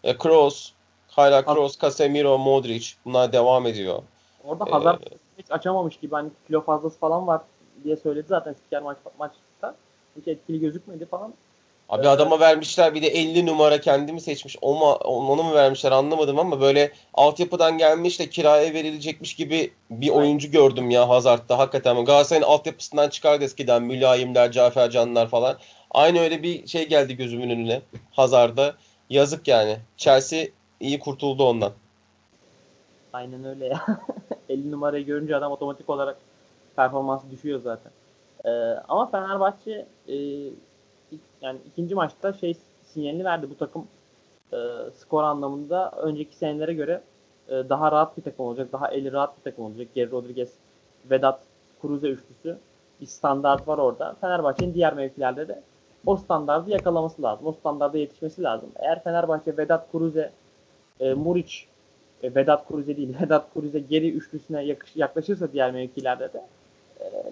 [0.04, 0.72] E, Kroos,
[1.08, 4.02] hala Kroos, Casemiro, Modric bunlar devam ediyor.
[4.44, 7.40] Orada Hazard ee, hiç açamamış gibi hani kilo fazlası falan var
[7.84, 9.74] diye söyledi zaten spiker maç, maçta.
[10.16, 11.32] Hiç etkili gözükmedi falan.
[11.92, 14.56] Abi adama vermişler bir de 50 numara kendimi seçmiş.
[14.62, 20.08] O mu, onu mu vermişler anlamadım ama böyle altyapıdan gelmiş de kiraya verilecekmiş gibi bir
[20.08, 21.58] oyuncu gördüm ya Hazard'da.
[21.58, 25.56] Hakikaten Galatasaray'ın altyapısından çıkardı eskiden Mülayimler, Cafer Canlar falan.
[25.90, 27.80] Aynı öyle bir şey geldi gözümün önüne
[28.12, 28.74] Hazard'da.
[29.10, 29.76] Yazık yani.
[29.96, 30.46] Chelsea
[30.80, 31.72] iyi kurtuldu ondan.
[33.12, 33.86] Aynen öyle ya.
[34.48, 36.16] 50 numarayı görünce adam otomatik olarak
[36.76, 37.92] performansı düşüyor zaten.
[38.44, 38.50] Ee,
[38.88, 40.16] ama Fenerbahçe e,
[41.40, 43.50] yani ikinci maçta şey sinyalini verdi.
[43.50, 43.86] Bu takım
[44.52, 44.56] e,
[44.96, 47.02] skor anlamında önceki senelere göre
[47.48, 48.72] e, daha rahat bir takım olacak.
[48.72, 49.88] Daha eli rahat bir takım olacak.
[49.94, 50.52] Geri Rodriguez,
[51.10, 51.40] Vedat,
[51.82, 52.58] Cruze üçlüsü
[53.00, 54.16] bir standart var orada.
[54.20, 55.62] Fenerbahçe'nin diğer mevkilerde de
[56.06, 57.46] o standardı yakalaması lazım.
[57.46, 58.70] O standarda yetişmesi lazım.
[58.76, 60.32] Eğer Fenerbahçe Vedat Kuruze,
[61.00, 61.66] e, Muriç,
[62.22, 66.42] e, Vedat Kuruze değil, Vedat Kuruze geri üçlüsüne yaklaşırsa diğer mevkilerde de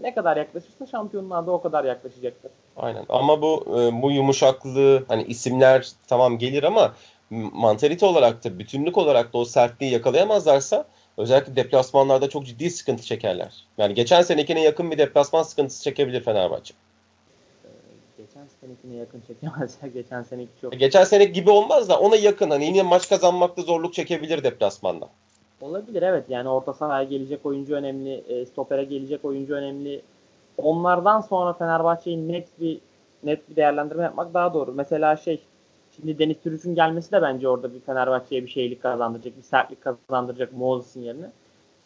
[0.01, 2.51] ne kadar yaklaşırsa şampiyonluğa da o kadar yaklaşacaktır.
[2.77, 3.05] Aynen.
[3.09, 6.95] Ama bu e, bu yumuşaklığı hani isimler tamam gelir ama
[7.31, 10.85] mantalite olarak da bütünlük olarak da o sertliği yakalayamazlarsa
[11.17, 13.65] özellikle deplasmanlarda çok ciddi sıkıntı çekerler.
[13.79, 16.75] Yani geçen senekine yakın bir deplasman sıkıntısı çekebilir Fenerbahçe.
[17.65, 17.69] Ee,
[18.19, 19.89] geçen senekine yakın çekemezler.
[19.95, 20.73] Geçen seneki çok.
[20.73, 22.51] Geçen seneki gibi olmaz da ona yakın.
[22.51, 25.09] Hani yine maç kazanmakta zorluk çekebilir deplasmanda.
[25.61, 26.25] Olabilir evet.
[26.29, 28.15] Yani orta sahaya gelecek oyuncu önemli.
[28.15, 30.03] E, stopere gelecek oyuncu önemli.
[30.59, 32.81] Onlardan sonra Fenerbahçe'yi net bir
[33.23, 34.73] net bir değerlendirme yapmak daha doğru.
[34.73, 35.41] Mesela şey
[35.97, 40.53] Şimdi Deniz Türüç'ün gelmesi de bence orada bir Fenerbahçe'ye bir şeylik kazandıracak, bir sertlik kazandıracak
[40.53, 41.31] Moses'ın yerine.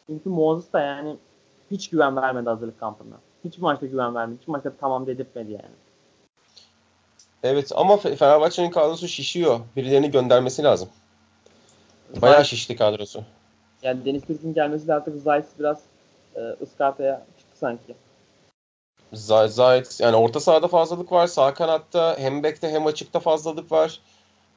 [0.06, 1.16] Çünkü Moses da yani
[1.70, 3.16] hiç güven vermedi hazırlık kampında.
[3.44, 4.38] Hiç maçta güven vermedi.
[4.40, 5.74] Hiç maçta tamam dedirtmedi yani.
[7.42, 9.60] Evet ama Fenerbahçe'nin kadrosu şişiyor.
[9.76, 10.88] Birilerini göndermesi lazım.
[12.22, 13.24] Bayağı şişti kadrosu.
[13.84, 15.78] Yani Deniz Türk'ün gelmesi de artık Zayt biraz
[16.36, 17.94] e, ıskartaya çıktı sanki.
[19.12, 21.26] Zayt yani orta sahada fazlalık var.
[21.26, 24.00] Sağ kanatta hem bekte hem açıkta fazlalık var.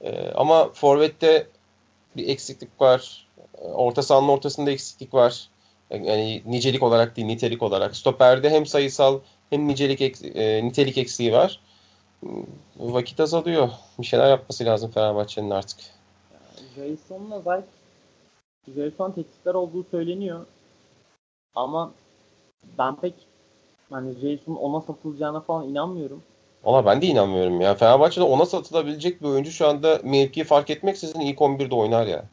[0.01, 1.47] Ee, ama forvette
[2.17, 3.27] bir eksiklik var.
[3.61, 5.49] Orta sahanın ortasında eksiklik var.
[5.89, 7.95] Yani nicelik olarak değil, nitelik olarak.
[7.95, 10.01] Stoper'de hem sayısal hem nicelik
[10.35, 11.59] e, nitelik eksiği var.
[12.77, 13.69] Vakit azalıyor.
[13.99, 15.79] Bir şeyler yapması lazım Fenerbahçe'nin artık.
[16.75, 17.65] Jason'la Zayt
[18.75, 20.45] Jason teklifler olduğu söyleniyor.
[21.55, 21.91] Ama
[22.77, 23.13] ben pek
[23.89, 26.23] hani Jason ona satılacağına falan inanmıyorum.
[26.63, 27.75] Valla ben de inanmıyorum ya.
[27.75, 32.25] Fenerbahçe'de ona satılabilecek bir oyuncu şu anda mevkiyi fark etmeksizin ilk 11'de oynar ya.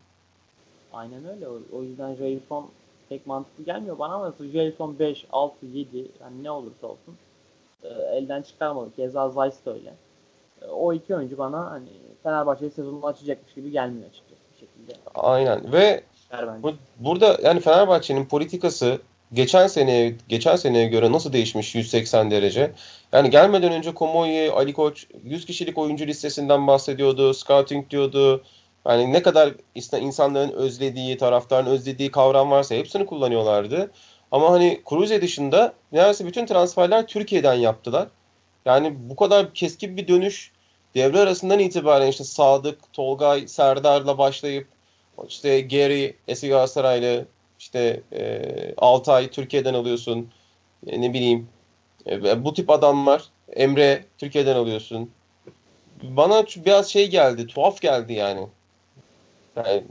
[0.92, 1.48] Aynen öyle.
[1.72, 2.66] O, yüzden Jason
[3.08, 7.16] pek mantıklı gelmiyor bana ama Jason 5, 6, 7 yani ne olursa olsun
[7.82, 8.90] e, elden çıkarmadı.
[8.96, 9.94] Keza Zeiss de öyle.
[10.62, 11.88] E, o iki oyuncu bana hani
[12.22, 14.92] Fenerbahçe sezonunu açacakmış gibi gelmiyor açıkçası bir şekilde.
[15.14, 16.02] Aynen ve
[16.62, 18.98] bu, burada yani Fenerbahçe'nin politikası
[19.32, 22.72] geçen seneye geçen seneye göre nasıl değişmiş 180 derece?
[23.12, 28.44] Yani gelmeden önce Komoyi, Ali Koç 100 kişilik oyuncu listesinden bahsediyordu, scouting diyordu.
[28.86, 29.54] Yani ne kadar
[30.00, 33.90] insanların özlediği, taraftarın özlediği kavram varsa hepsini kullanıyorlardı.
[34.30, 38.08] Ama hani Cruze dışında neredeyse bütün transferler Türkiye'den yaptılar.
[38.64, 40.52] Yani bu kadar keskin bir dönüş
[40.94, 44.73] devre arasından itibaren işte Sadık, Tolgay, Serdar'la başlayıp
[45.28, 47.24] işte Gary, eski Galatasaraylı,
[47.58, 48.40] işte e,
[48.76, 50.30] Altay Türkiye'den alıyorsun.
[50.86, 51.48] E, ne bileyim
[52.06, 53.24] e, bu tip adamlar.
[53.52, 55.10] Emre Türkiye'den alıyorsun.
[56.02, 58.46] Bana biraz şey geldi, tuhaf geldi yani.
[59.56, 59.84] yani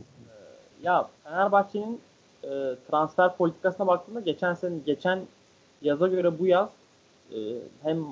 [0.84, 2.02] ya Fenerbahçe'nin
[2.44, 2.50] e,
[2.92, 5.20] transfer politikasına baktığımda geçen sene geçen
[5.82, 6.70] yaza göre bu yaz
[7.32, 7.38] e,
[7.84, 8.06] hem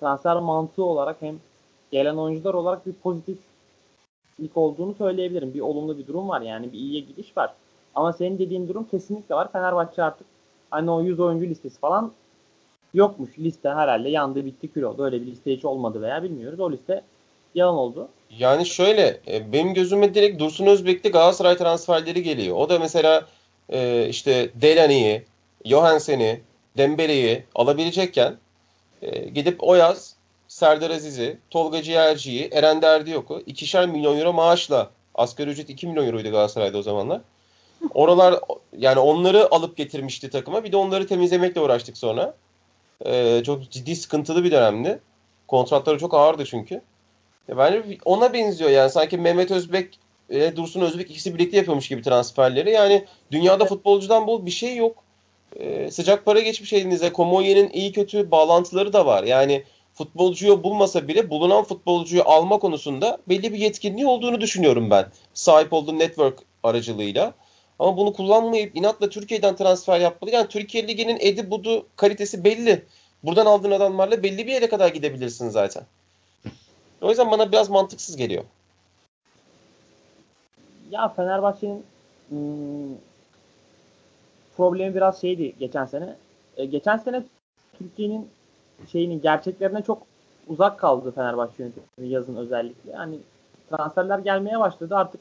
[0.00, 1.36] transfer mantığı olarak hem
[1.92, 2.92] gelen oyuncular olarak bir
[4.36, 5.54] pozitiflik olduğunu söyleyebilirim.
[5.54, 7.52] Bir olumlu bir durum var yani bir iyiye gidiş var.
[7.94, 9.52] Ama senin dediğin durum kesinlikle var.
[9.52, 10.26] Fenerbahçe artık
[10.70, 12.12] hani o 100 oyuncu listesi falan
[12.94, 13.38] yokmuş.
[13.38, 15.04] Liste herhalde yandı bitti kül oldu.
[15.04, 16.60] Öyle bir liste hiç olmadı veya bilmiyoruz.
[16.60, 17.02] O liste
[17.54, 18.08] yalan oldu.
[18.38, 22.56] Yani şöyle e, benim gözüme direkt Dursun Özbek'te Galatasaray transferleri geliyor.
[22.56, 23.24] O da mesela
[23.68, 25.24] e, işte Delaney'i,
[25.64, 26.40] Johansen'i,
[26.76, 28.36] Dembele'yi alabilecekken
[29.02, 30.15] e, gidip o yaz
[30.48, 36.30] Serdar Aziz'i, Tolga Ciğerci'yi, Eren Derdiyok'u ikişer milyon euro maaşla asgari ücret 2 milyon euroydu
[36.30, 37.20] Galatasaray'da o zamanlar.
[37.94, 38.40] Oralar
[38.78, 40.64] yani onları alıp getirmişti takıma.
[40.64, 42.34] Bir de onları temizlemekle uğraştık sonra.
[43.06, 45.00] Ee, çok ciddi sıkıntılı bir dönemdi.
[45.48, 46.80] Kontratları çok ağırdı çünkü.
[47.48, 48.90] E bence ona benziyor yani.
[48.90, 49.98] Sanki Mehmet Özbek
[50.30, 52.70] ve Dursun Özbek ikisi birlikte yapıyormuş gibi transferleri.
[52.70, 54.96] Yani dünyada futbolcudan bol bir şey yok.
[55.56, 57.12] Ee, sıcak para geçmiş elinize.
[57.12, 59.24] Komoye'nin iyi kötü bağlantıları da var.
[59.24, 59.64] Yani
[59.96, 65.06] futbolcuyu bulmasa bile bulunan futbolcuyu alma konusunda belli bir yetkinliği olduğunu düşünüyorum ben.
[65.34, 67.34] Sahip olduğu network aracılığıyla.
[67.78, 70.30] Ama bunu kullanmayıp inatla Türkiye'den transfer yapmalı.
[70.30, 72.84] Yani Türkiye Ligi'nin edi budu kalitesi belli.
[73.22, 75.82] Buradan aldığın adamlarla belli bir yere kadar gidebilirsin zaten.
[77.02, 78.44] O yüzden bana biraz mantıksız geliyor.
[80.90, 81.84] Ya Fenerbahçe'nin
[82.28, 82.96] hmm,
[84.56, 86.16] problemi biraz şeydi geçen sene.
[86.56, 87.22] E, geçen sene
[87.78, 88.28] Türkiye'nin
[88.88, 90.02] şeyinin gerçeklerine çok
[90.46, 92.92] uzak kaldı Fenerbahçe yönetimi yazın özellikle.
[92.92, 93.18] Yani
[93.70, 94.96] transferler gelmeye başladı.
[94.96, 95.20] Artık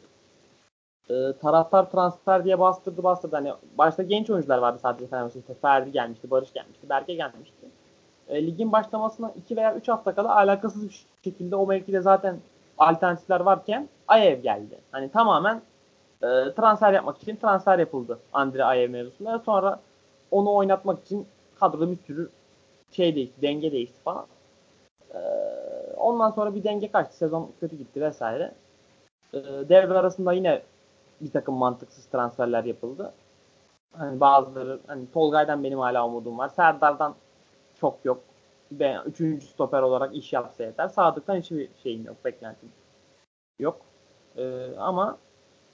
[1.09, 3.35] e, taraftar transfer diye bastırdı bastırdı.
[3.35, 5.39] Hani başta genç oyuncular vardı sadece Fenerbahçe'de.
[5.39, 7.67] İşte Ferdi gelmişti, Barış gelmişti, Berke gelmişti.
[8.27, 12.37] E, ligin başlamasına 2 veya 3 hafta kala alakasız bir şekilde o mevkide zaten
[12.77, 14.79] alternatifler varken Ayev geldi.
[14.91, 15.61] Hani tamamen
[16.21, 19.39] e, transfer yapmak için transfer yapıldı Andre Ayev mevzusunda.
[19.39, 19.79] Sonra
[20.31, 21.27] onu oynatmak için
[21.59, 22.29] kadroda bir sürü
[22.95, 24.25] şey değişti, denge değişti falan.
[25.13, 25.19] Ee,
[25.97, 27.17] ondan sonra bir denge kaçtı.
[27.17, 28.51] Sezon kötü gitti vesaire.
[29.33, 30.61] Ee, devre arasında yine
[31.21, 33.13] bir takım mantıksız transferler yapıldı.
[33.97, 36.49] Hani bazıları hani Tolgay'dan benim hala umudum var.
[36.49, 37.15] Serdar'dan
[37.79, 38.21] çok yok.
[38.71, 40.87] Ben üçüncü stoper olarak iş yapsa yeter.
[40.87, 42.69] Sadık'tan hiçbir şeyim yok, beklentim
[43.59, 43.81] yok.
[44.37, 45.17] Ee, ama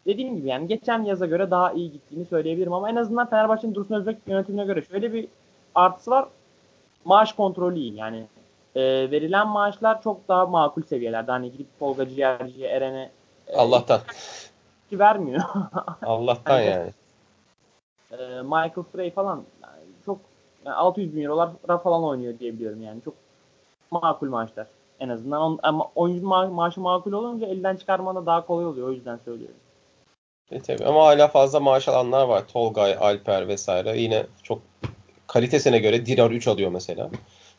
[0.05, 3.95] dediğim gibi yani geçen yaza göre daha iyi gittiğini söyleyebilirim ama en azından Fenerbahçe'nin Dursun
[3.95, 5.27] Özbek yönetimine göre şöyle bir
[5.75, 6.27] artısı var.
[7.05, 7.95] Maaş kontrolü iyi.
[7.95, 8.27] Yani
[8.75, 11.31] e, verilen maaşlar çok daha makul seviyelerde.
[11.31, 13.11] Hani gidip Tolga Ciğerci'ye, Eren'e
[13.47, 14.01] e, Allah'tan.
[14.91, 15.41] vermiyor.
[16.01, 16.69] Allah'tan yani.
[16.69, 16.91] yani.
[18.11, 20.17] E, Michael Frey falan yani çok
[20.65, 21.49] yani 600 bin eurolar
[21.83, 23.01] falan oynuyor diyebiliyorum yani.
[23.05, 23.13] Çok
[23.91, 24.67] makul maaşlar.
[24.99, 28.87] En azından on, ama oyuncu ma- maaşı makul olunca elden çıkarmana daha kolay oluyor.
[28.87, 29.55] O yüzden söylüyorum.
[30.51, 32.47] E tabii ama hala fazla maaş alanlar var.
[32.47, 33.97] Tolgay, Alper vesaire.
[33.97, 34.61] Yine çok
[35.31, 37.09] kalitesine göre Dirar 3 alıyor mesela.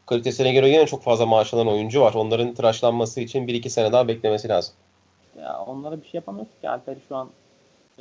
[0.06, 2.14] Kalitesine göre yine çok fazla maaş alan oyuncu var.
[2.14, 4.74] Onların tıraşlanması için 1-2 sene daha beklemesi lazım.
[5.38, 6.68] Ya onlara bir şey yapamıyorsun ki.
[6.68, 7.30] Alper'i şu an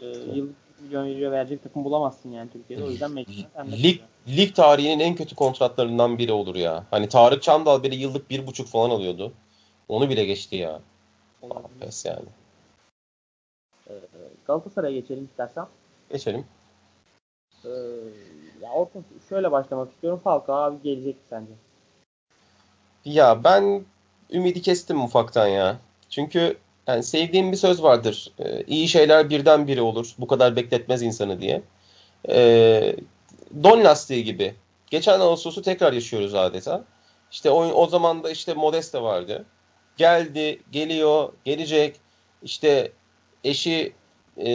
[0.01, 2.83] e, yıllık milyon euro verecek takım bulamazsın yani Türkiye'de.
[2.83, 6.83] O yüzden mecburen lig, lig tarihinin en kötü kontratlarından biri olur ya.
[6.91, 9.33] Hani Tarık Çamdal bile yıllık bir buçuk falan alıyordu.
[9.87, 10.79] Onu bile geçti ya.
[11.79, 12.25] Pes yani.
[13.89, 13.93] Ee,
[14.47, 15.65] Galatasaray'a geçelim istersen.
[16.09, 16.45] Geçelim.
[17.65, 17.69] Ee,
[18.61, 20.21] ya orta şöyle başlamak istiyorum.
[20.23, 21.51] Falcao abi gelecek sence?
[23.05, 23.85] Ya ben
[24.31, 25.77] ümidi kestim ufaktan ya.
[26.09, 28.31] Çünkü yani sevdiğim bir söz vardır.
[28.39, 30.15] Ee, iyi şeyler birden biri olur.
[30.17, 31.61] Bu kadar bekletmez insanı diye.
[32.29, 32.95] Ee,
[33.63, 34.55] don lastiği gibi.
[34.89, 36.83] Geçen Ağustos'u tekrar yaşıyoruz adeta.
[37.31, 39.45] İşte o, o zaman da işte Modeste vardı.
[39.97, 41.95] Geldi, geliyor, gelecek.
[42.43, 42.91] İşte
[43.43, 43.93] eşi
[44.37, 44.45] e,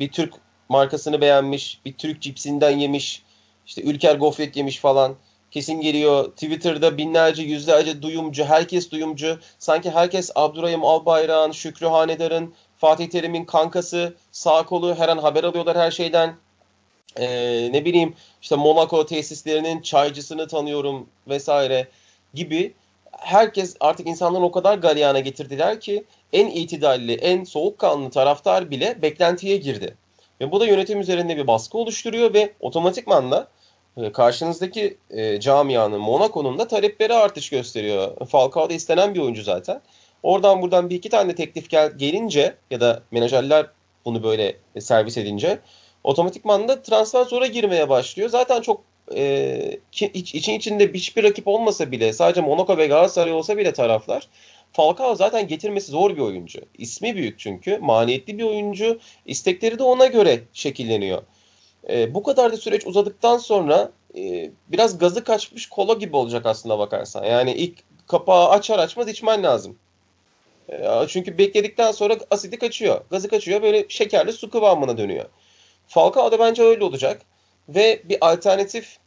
[0.00, 0.34] bir Türk
[0.68, 1.80] markasını beğenmiş.
[1.84, 3.22] Bir Türk cipsinden yemiş.
[3.68, 5.16] İşte Ülker gofret yemiş falan.
[5.50, 6.30] Kesin geliyor.
[6.30, 9.38] Twitter'da binlerce, yüzlerce duyumcu, herkes duyumcu.
[9.58, 15.78] Sanki herkes Abdurrahim Albayrak'ın, Şükrü Hanedar'ın, Fatih Terim'in kankası, sağ kolu her an haber alıyorlar
[15.78, 16.36] her şeyden.
[17.16, 21.88] Ee, ne bileyim işte Monaco tesislerinin çaycısını tanıyorum vesaire
[22.34, 22.74] gibi.
[23.12, 29.56] Herkes artık insanların o kadar galyana getirdiler ki en itidalli, en soğukkanlı taraftar bile beklentiye
[29.56, 29.96] girdi.
[30.40, 33.48] Ve bu da yönetim üzerinde bir baskı oluşturuyor ve otomatikman da
[34.12, 38.26] karşınızdaki e, camianın Monaco'nun da talepleri artış gösteriyor.
[38.26, 39.80] Falcao da istenen bir oyuncu zaten.
[40.22, 43.66] Oradan buradan bir iki tane teklif gel, gelince ya da menajerler
[44.04, 45.58] bunu böyle servis edince
[46.04, 48.28] otomatikman da transfer zora girmeye başlıyor.
[48.28, 48.80] Zaten çok
[49.14, 54.28] e, iç, için içinde hiçbir rakip olmasa bile sadece Monaco ve Galatasaray olsa bile taraflar
[54.72, 56.60] Falcao zaten getirmesi zor bir oyuncu.
[56.78, 57.78] İsmi büyük çünkü.
[57.78, 58.98] Maniyetli bir oyuncu.
[59.26, 61.22] İstekleri de ona göre şekilleniyor.
[61.88, 66.78] E, bu kadar da süreç uzadıktan sonra e, biraz gazı kaçmış kola gibi olacak aslında
[66.78, 67.24] bakarsan.
[67.24, 69.76] Yani ilk kapağı açar açmaz içmen lazım.
[70.68, 73.00] E, çünkü bekledikten sonra asidi kaçıyor.
[73.10, 75.24] Gazı kaçıyor böyle şekerli su kıvamına dönüyor.
[75.88, 77.22] Falcao da bence öyle olacak.
[77.68, 78.98] Ve bir alternatif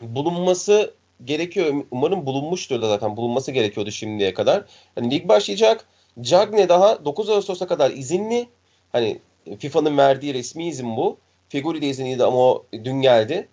[0.00, 1.84] bulunması gerekiyor.
[1.90, 3.16] Umarım bulunmuştur da zaten.
[3.16, 4.64] Bulunması gerekiyordu şimdiye kadar.
[4.94, 5.84] Hani lig başlayacak.
[6.20, 8.48] Cagne daha 9 Ağustos'a kadar izinli.
[8.92, 9.18] Hani
[9.58, 11.18] FIFA'nın verdiği resmi izin bu.
[11.52, 13.48] Figuri de izinliydi ama o dün geldi.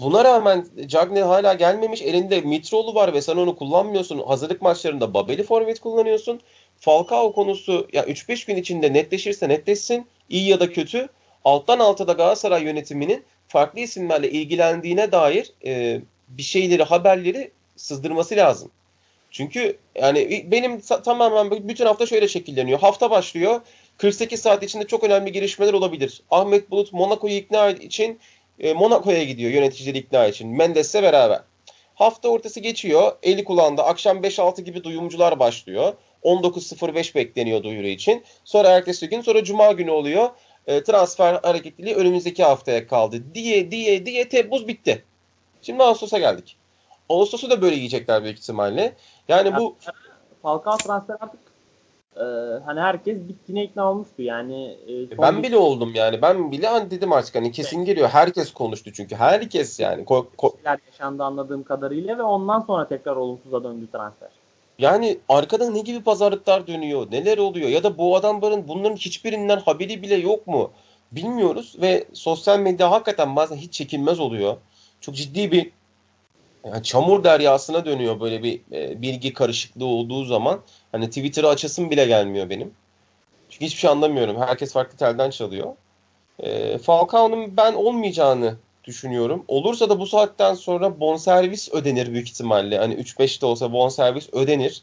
[0.00, 2.02] Buna rağmen Cagne hala gelmemiş.
[2.02, 4.18] Elinde Mitroğlu var ve sen onu kullanmıyorsun.
[4.26, 6.40] Hazırlık maçlarında Babeli forvet kullanıyorsun.
[6.80, 10.06] Falcao konusu ya 3-5 gün içinde netleşirse netleşsin.
[10.28, 11.08] İyi ya da kötü.
[11.44, 18.70] Alttan alta da Galatasaray yönetiminin farklı isimlerle ilgilendiğine dair e, bir şeyleri, haberleri sızdırması lazım.
[19.30, 22.78] Çünkü yani benim tamamen bütün hafta şöyle şekilleniyor.
[22.78, 23.60] Hafta başlıyor.
[23.98, 26.22] 48 saat içinde çok önemli gelişmeler olabilir.
[26.30, 28.18] Ahmet Bulut Monaco'yu ikna için
[28.58, 30.48] e, Monaco'ya gidiyor yöneticileri ikna için.
[30.48, 31.40] Mendes'le beraber.
[31.94, 33.12] Hafta ortası geçiyor.
[33.22, 35.92] Eli kulağında akşam 5-6 gibi duyumcular başlıyor.
[36.22, 38.24] 19.05 bekleniyor duyuru için.
[38.44, 40.30] Sonra ertesi gün sonra cuma günü oluyor.
[40.66, 45.04] E, transfer hareketliliği önümüzdeki haftaya kaldı diye diye diye Temmuz bitti.
[45.62, 46.56] Şimdi Ağustos'a geldik.
[47.08, 48.94] Ağustos'u da böyle yiyecekler büyük ihtimalle.
[49.28, 49.76] Yani bu
[50.42, 51.40] Falcao transfer artık
[52.16, 52.24] e,
[52.64, 54.22] hani herkes bittiğine ikna olmuştu.
[54.22, 56.22] Yani e, ben bile oldum yani.
[56.22, 57.86] Ben bile hani dedim artık hani kesin evet.
[57.86, 58.08] geliyor.
[58.08, 59.16] Herkes konuştu çünkü.
[59.16, 60.02] Herkes yani.
[60.02, 64.28] Ko- ko- yaşandı anladığım kadarıyla ve ondan sonra tekrar olumsuza döndü transfer.
[64.78, 67.10] Yani arkada ne gibi pazarlıklar dönüyor?
[67.10, 67.68] Neler oluyor?
[67.68, 70.70] Ya da bu adamların bunların hiçbirinden haberi bile yok mu?
[71.12, 74.56] Bilmiyoruz ve sosyal medya hakikaten bazen hiç çekilmez oluyor.
[75.00, 75.70] Çok ciddi bir
[76.64, 80.60] yani çamur deryasına dönüyor böyle bir e, bilgi karışıklığı olduğu zaman.
[80.96, 82.74] Hani Twitter'ı açasım bile gelmiyor benim.
[83.50, 84.40] Çünkü hiçbir şey anlamıyorum.
[84.40, 85.74] Herkes farklı telden çalıyor.
[86.38, 89.44] E, Falcao'nun ben olmayacağını düşünüyorum.
[89.48, 92.78] Olursa da bu saatten sonra bonservis ödenir büyük ihtimalle.
[92.78, 94.82] Hani 3-5 de olsa bonservis ödenir.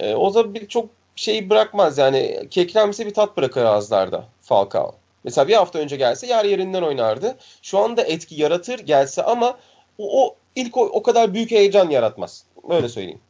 [0.00, 4.94] E, o da bir çok şey bırakmaz yani kekremsi bir tat bırakır ağızlarda Falcao.
[5.24, 7.36] Mesela bir hafta önce gelse yer yerinden oynardı.
[7.62, 9.58] Şu anda etki yaratır gelse ama
[9.98, 12.44] o, o ilk o, o kadar büyük heyecan yaratmaz.
[12.68, 13.20] Öyle söyleyeyim.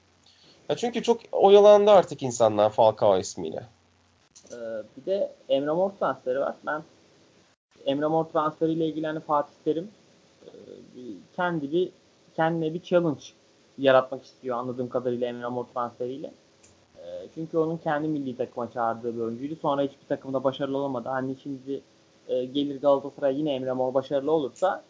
[0.73, 3.63] Ya çünkü çok oyalandı artık insanlar Falcao ismiyle.
[4.53, 4.57] Ee,
[4.97, 6.55] bir de Emre Mor transferi var.
[6.67, 6.83] Ben
[7.87, 9.91] Emre Mor transferiyle ilgili hani Fatih Terim
[10.45, 10.51] e,
[11.37, 11.89] kendi bir
[12.37, 13.23] kendine bir challenge
[13.79, 16.33] yaratmak istiyor anladığım kadarıyla Emre Mor transferiyle.
[16.97, 17.05] E,
[17.35, 19.57] çünkü onun kendi milli takıma çağırdığı bir oyuncuydu.
[19.63, 21.09] Sonra hiçbir takımda başarılı olamadı.
[21.09, 21.81] Hani şimdi
[22.29, 24.83] e, gelir Galatasaray yine Emre Mor başarılı olursa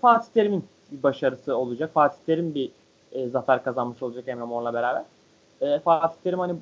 [0.00, 1.90] Fatih Terim'in bir başarısı olacak.
[1.94, 2.70] Fatih Terim bir
[3.32, 5.04] zafer kazanmış olacak Emre Mor'la beraber.
[5.84, 6.56] Fatih Terim hani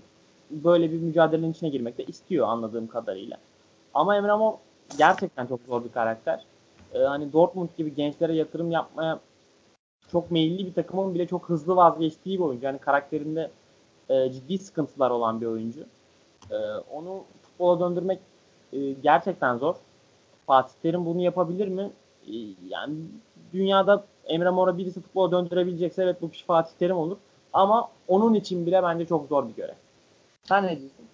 [0.50, 3.36] böyle bir mücadelenin içine girmek de istiyor anladığım kadarıyla.
[3.94, 4.52] Ama Emre Mor
[4.98, 6.44] gerçekten çok zor bir karakter.
[6.94, 9.20] Ee, hani Dortmund gibi gençlere yatırım yapmaya
[10.12, 12.66] çok meyilli bir takımın bile çok hızlı vazgeçtiği bir oyuncu.
[12.66, 13.50] Yani karakterinde
[14.08, 15.80] e, ciddi sıkıntılar olan bir oyuncu.
[16.50, 16.56] E,
[16.92, 18.18] onu futbola döndürmek
[18.72, 19.74] e, gerçekten zor.
[20.46, 21.90] Fatih Terim bunu yapabilir mi?
[22.26, 22.34] E,
[22.68, 22.94] yani
[23.52, 27.16] dünyada Emre Mor'a birisi futbola döndürebilecekse evet bu kişi Fatih Terim olur.
[27.52, 29.74] Ama onun için bile bence çok zor bir görev.
[30.44, 31.08] Sen ne diyorsun?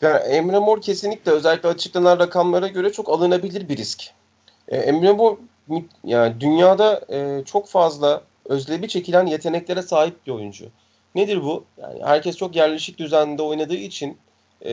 [0.00, 4.10] Yani Emre Mor kesinlikle özellikle açıklanan rakamlara göre çok alınabilir bir risk.
[4.68, 5.36] E, Emre Mor
[6.04, 10.66] yani dünyada e, çok fazla özlevi çekilen yeteneklere sahip bir oyuncu.
[11.14, 11.64] Nedir bu?
[11.78, 14.18] Yani herkes çok yerleşik düzende oynadığı için
[14.64, 14.70] e,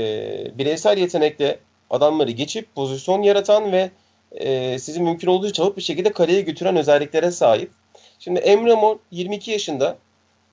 [0.57, 1.59] bireysel yetenekle
[1.89, 3.91] adamları geçip pozisyon yaratan ve
[4.32, 7.71] e, sizi mümkün olduğu çabuk bir şekilde kaleye götüren özelliklere sahip.
[8.19, 9.97] Şimdi Emre Mor 22 yaşında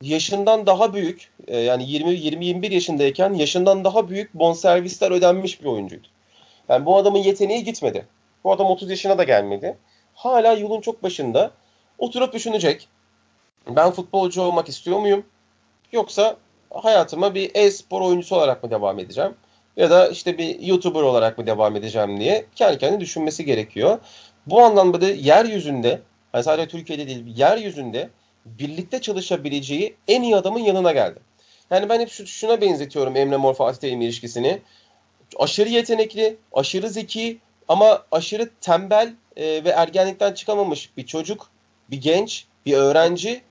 [0.02, 6.06] yaşından daha büyük e, yani 20-21 yaşındayken yaşından daha büyük bonservisler ödenmiş bir oyuncuydu.
[6.68, 8.06] Yani bu adamın yeteneği gitmedi.
[8.44, 9.76] Bu adam 30 yaşına da gelmedi.
[10.14, 11.50] Hala yolun çok başında
[11.98, 12.88] oturup düşünecek.
[13.68, 15.26] Ben futbolcu olmak istiyor muyum?
[15.92, 16.36] Yoksa
[16.70, 19.34] hayatıma bir e-spor oyuncusu olarak mı devam edeceğim?
[19.76, 23.98] Ya da işte bir YouTuber olarak mı devam edeceğim diye kendi kendine düşünmesi gerekiyor.
[24.46, 26.00] Bu anlamda da yeryüzünde,
[26.32, 28.10] hani sadece Türkiye'de değil, yeryüzünde
[28.46, 31.20] birlikte çalışabileceği en iyi adamın yanına geldi.
[31.70, 34.60] Yani ben hep şuna benzetiyorum Emre Mor Fatih Terim ilişkisini.
[35.38, 41.50] Aşırı yetenekli, aşırı zeki ama aşırı tembel e, ve ergenlikten çıkamamış bir çocuk,
[41.90, 43.42] bir genç, bir öğrenci.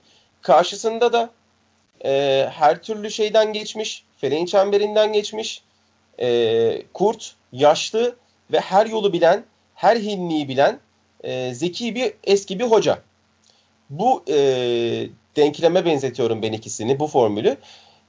[0.42, 1.30] Karşısında da
[2.04, 5.62] e, her türlü şeyden geçmiş, feleğin çemberinden geçmiş,
[6.20, 8.16] e, kurt, yaşlı
[8.52, 9.44] ve her yolu bilen,
[9.74, 10.78] her hinliği bilen
[11.24, 12.98] e, zeki bir eski bir hoca
[13.90, 14.36] bu e,
[15.36, 17.56] denkleme benzetiyorum ben ikisini, bu formülü.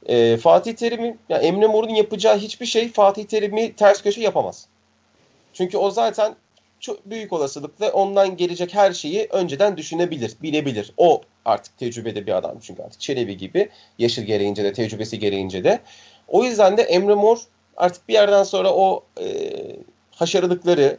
[0.06, 4.68] E, Fatih Terim'in, yani Emre Mor'un yapacağı hiçbir şey Fatih Terim'i ters köşe yapamaz.
[5.54, 6.36] Çünkü o zaten
[6.80, 10.94] çok büyük olasılıkla ondan gelecek her şeyi önceden düşünebilir, bilebilir.
[10.98, 15.80] O artık tecrübede bir adam çünkü artık Çelebi gibi yaşı gereğince de tecrübesi gereğince de.
[16.28, 17.38] O yüzden de Emre Mor
[17.78, 19.26] artık bir yerden sonra o e,
[20.12, 20.98] haşarılıkları,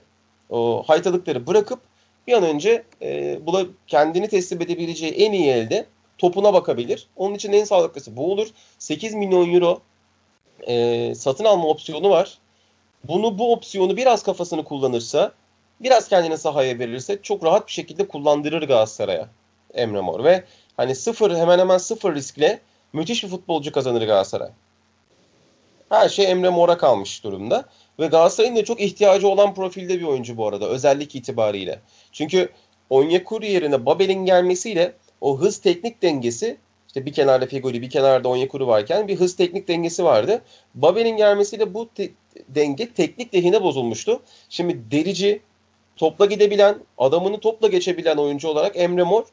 [0.51, 1.81] o haytalıkları bırakıp
[2.27, 5.87] bir an önce e, bula, kendini teslim edebileceği en iyi elde
[6.19, 7.09] topuna bakabilir.
[7.17, 8.49] Onun için en sağlıklısı bu olur.
[8.79, 9.81] 8 milyon euro
[10.67, 12.39] e, satın alma opsiyonu var.
[13.05, 15.33] Bunu bu opsiyonu biraz kafasını kullanırsa,
[15.81, 19.29] biraz kendini sahaya verirse çok rahat bir şekilde kullandırır Galatasaray'a
[19.75, 20.45] Emre Mor ve
[20.77, 22.61] hani sıfır hemen hemen sıfır riskle
[22.93, 24.51] müthiş bir futbolcu kazanır Galatasaray.
[25.89, 27.65] Her şey Emre Mor'a kalmış durumda.
[27.99, 31.81] Ve Galatasaray'ın da çok ihtiyacı olan profilde bir oyuncu bu arada özellik itibariyle.
[32.13, 32.49] Çünkü
[32.91, 36.57] Onyekuru yerine Babel'in gelmesiyle o hız teknik dengesi
[36.87, 40.43] işte bir kenarda Fegoli bir kenarda Onyekuru varken bir hız teknik dengesi vardı.
[40.75, 42.11] Babel'in gelmesiyle bu te-
[42.49, 44.23] denge teknik lehine bozulmuştu.
[44.49, 45.41] Şimdi derici,
[45.97, 49.25] topla gidebilen, adamını topla geçebilen oyuncu olarak Emre Mor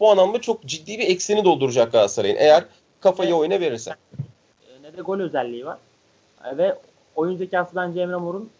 [0.00, 2.64] bu anlamda çok ciddi bir eksini dolduracak Galatasaray'ın eğer
[3.00, 3.94] kafayı oyuna verirse.
[4.82, 5.78] Ne de gol özelliği var.
[6.56, 6.78] Ve
[7.16, 8.50] oyun zekası bence Emre Mor'un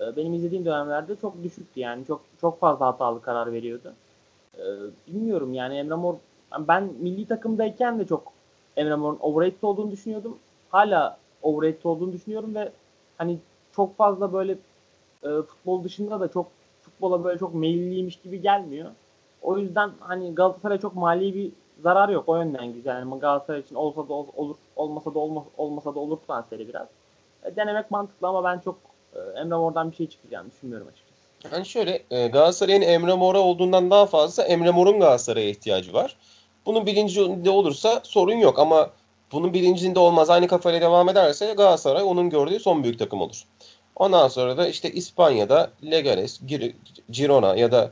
[0.00, 2.06] e, benim izlediğim dönemlerde çok düşüktü yani.
[2.06, 3.92] Çok çok fazla hatalı karar veriyordu.
[4.58, 4.64] E,
[5.06, 6.14] bilmiyorum yani Emre Mor
[6.58, 8.32] ben milli takımdayken de çok
[8.76, 10.38] Emre Mor'un overrated olduğunu düşünüyordum.
[10.70, 12.72] Hala overrated olduğunu düşünüyorum ve
[13.18, 13.38] hani
[13.76, 14.52] çok fazla böyle
[15.22, 16.46] e, futbol dışında da çok
[16.82, 18.90] futbola böyle çok meyilliymiş gibi gelmiyor.
[19.42, 21.52] O yüzden hani Galatasaray çok mali bir
[21.82, 22.24] zarar yok.
[22.28, 22.98] O yönden güzel.
[22.98, 26.88] Yani Galatasaray için olsa da olur, olmasa da olmaz, olmasa da olur transferi biraz.
[27.56, 28.78] Denemek mantıklı ama ben çok
[29.14, 31.54] e, Emre Mor'dan bir şey çıkacağını düşünmüyorum açıkçası.
[31.54, 36.16] Yani şöyle e, Galatasaray'ın Emre Mor'a olduğundan daha fazla Emre Mor'un Galatasaray'a ihtiyacı var.
[36.66, 38.90] Bunun bilincinde olursa sorun yok ama
[39.32, 43.44] bunun bilincinde olmaz aynı kafayla devam ederse Galatasaray onun gördüğü son büyük takım olur.
[43.96, 46.40] Ondan sonra da işte İspanya'da Leganes,
[47.10, 47.90] Girona ya da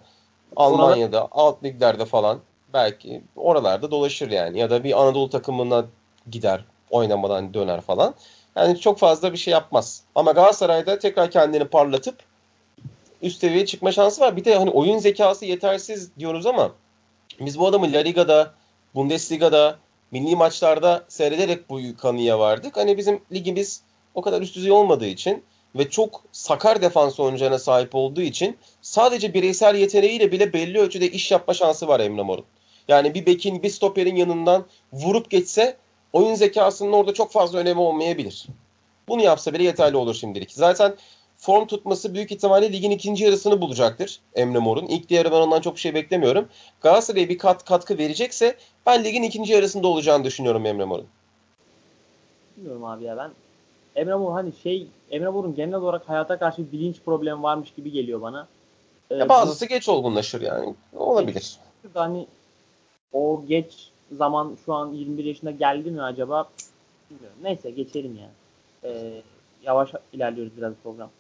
[0.57, 2.39] Almanya'da, alt liglerde falan
[2.73, 4.59] belki oralarda dolaşır yani.
[4.59, 5.85] Ya da bir Anadolu takımına
[6.31, 8.15] gider oynamadan döner falan.
[8.57, 10.03] Yani çok fazla bir şey yapmaz.
[10.15, 12.19] Ama Galatasaray'da tekrar kendini parlatıp
[13.23, 14.37] üst seviyeye çıkma şansı var.
[14.37, 16.73] Bir de hani oyun zekası yetersiz diyoruz ama
[17.41, 18.55] biz bu adamı La Liga'da,
[18.95, 19.79] Bundesliga'da,
[20.11, 22.77] milli maçlarda seyrederek bu kanıya vardık.
[22.77, 23.83] Hani bizim ligimiz
[24.15, 25.43] o kadar üst düzey olmadığı için
[25.75, 31.31] ve çok sakar defans oyuncularına sahip olduğu için sadece bireysel yeteneğiyle bile belli ölçüde iş
[31.31, 32.45] yapma şansı var Emre Mor'un.
[32.89, 35.77] Yani bir bekin, bir stoperin yanından vurup geçse
[36.13, 38.47] oyun zekasının orada çok fazla önemi olmayabilir.
[39.09, 40.53] Bunu yapsa bile yeterli olur şimdilik.
[40.53, 40.95] Zaten
[41.39, 44.87] form tutması büyük ihtimalle ligin ikinci yarısını bulacaktır Emre Mor'un.
[44.87, 46.49] İlk yarı ben ondan çok şey beklemiyorum.
[46.81, 48.57] Galatasaray'a bir kat, katkı verecekse
[48.87, 51.07] ben ligin ikinci yarısında olacağını düşünüyorum Emre Mor'un.
[52.57, 53.31] Bilmiyorum abi ya ben
[53.97, 57.93] Emre Mor hani şey Emre Mor'un genel olarak hayata karşı bir bilinç problemi varmış gibi
[57.93, 58.49] geliyor bana.
[59.11, 60.75] Ee, ya bazısı bu, geç olgunlaşır yani.
[60.97, 61.57] Olabilir.
[61.95, 62.27] Hani
[63.13, 66.49] o geç zaman şu an 21 yaşında geldi mi acaba?
[67.11, 67.39] Bilmiyorum.
[67.43, 68.33] Neyse geçelim yani.
[68.85, 69.23] Ee,
[69.63, 71.11] yavaş ilerliyoruz biraz program.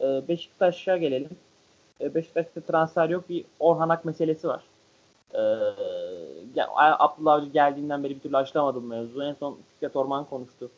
[0.00, 1.30] Ee, Beşiktaş'a gelelim.
[2.00, 3.28] Ee, Beşiktaş'ta transfer yok.
[3.28, 4.62] Bir Orhan Ak meselesi var.
[5.34, 5.38] Ee,
[6.76, 9.22] Abdullah Avcı geldiğinden beri bir türlü açlamadı bu mevzu.
[9.22, 10.70] En son Fikret Orman konuştu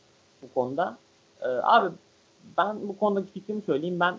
[0.43, 0.99] bu konuda.
[1.41, 1.95] Ee, abi
[2.59, 4.01] ben bu konudaki fikrimi söyleyeyim.
[4.01, 4.19] Ben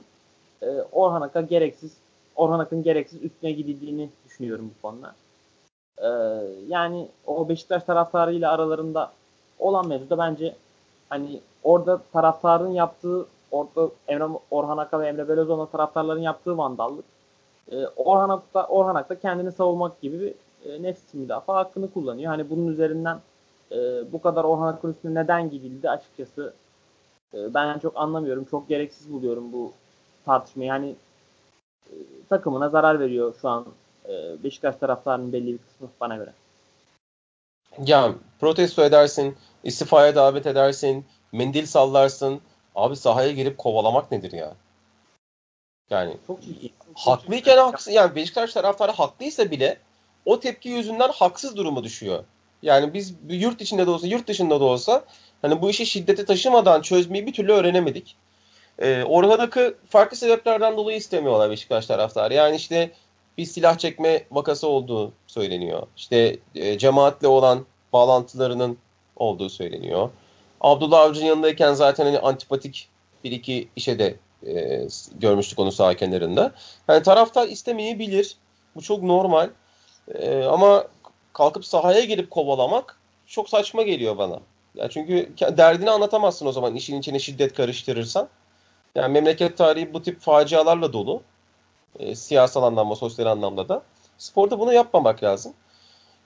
[0.62, 1.98] e, Orhan Ak'a gereksiz
[2.36, 5.16] Orhan Ak'ın gereksiz üstüne gidildiğini düşünüyorum bu konuda.
[5.98, 6.08] Ee,
[6.68, 9.12] yani o Beşiktaş taraftarıyla aralarında
[9.60, 10.56] olan mevzuda bence
[11.10, 17.06] hani orada taraftarın yaptığı orada Emre Orhan Ak'a ve Emre Belözoğlu'na taraftarların yaptığı vandallık
[17.72, 20.34] e, Orhan Ak'ta Orhan Ak'ta kendini savunmak gibi bir
[20.70, 22.28] e, nefs müdafaa hakkını kullanıyor.
[22.32, 23.20] Hani bunun üzerinden
[23.72, 23.78] e,
[24.12, 26.54] bu kadar Orhan Ak'ın üstüne neden gidildi açıkçası
[27.34, 28.44] e, ben çok anlamıyorum.
[28.44, 29.72] Çok gereksiz buluyorum bu
[30.26, 30.68] tartışmayı.
[30.68, 30.96] Yani
[31.90, 31.94] e,
[32.30, 33.66] takımına zarar veriyor şu an
[34.10, 36.34] e, Beşiktaş taraftarının belli bir kısmı bana göre.
[37.86, 42.42] Ya protesto edersin, istifaya davet edersin, mendil sallarsın.
[42.76, 44.54] Abi sahaya girip kovalamak nedir ya?
[45.90, 46.70] Yani çok ciddi.
[46.96, 49.78] Haklıyken haksız yani Beşiktaş taraftarı haklıysa bile
[50.26, 52.24] o tepki yüzünden haksız duruma düşüyor.
[52.62, 55.06] Yani biz yurt içinde de olsa yurt dışında da olsa
[55.42, 58.16] hani bu işi şiddete taşımadan çözmeyi bir türlü öğrenemedik.
[58.80, 62.34] Ee, Orhan Ak'ı farklı sebeplerden dolayı istemiyorlar Beşiktaş taraftarı.
[62.34, 62.92] Yani işte
[63.38, 65.88] bir silah çekme vakası olduğu söyleniyor.
[65.98, 68.78] İşte e, cemaatle olan bağlantılarının
[69.16, 70.10] olduğu söyleniyor.
[70.62, 72.90] Abdullah Avcı'nın yanındayken zaten hani antipatik
[73.24, 74.16] bir iki işe de
[74.48, 74.88] e,
[75.20, 76.52] görmüştük onu sağ kenarında.
[76.88, 78.38] Yani taraftar istemeyebilir.
[78.76, 79.50] Bu çok normal.
[80.16, 80.88] E, ama
[81.34, 84.40] kalkıp sahaya girip kovalamak çok saçma geliyor bana.
[84.76, 88.28] Ya çünkü derdini anlatamazsın o zaman işin içine şiddet karıştırırsan.
[88.96, 91.22] Yani memleket tarihi bu tip facialarla dolu.
[92.00, 93.84] E, siyasal anlamda, sosyal anlamda da.
[94.18, 95.54] Sporda bunu yapmamak lazım.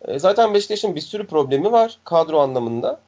[0.01, 2.99] E, zaten Beşiktaş'ın bir sürü problemi var kadro anlamında.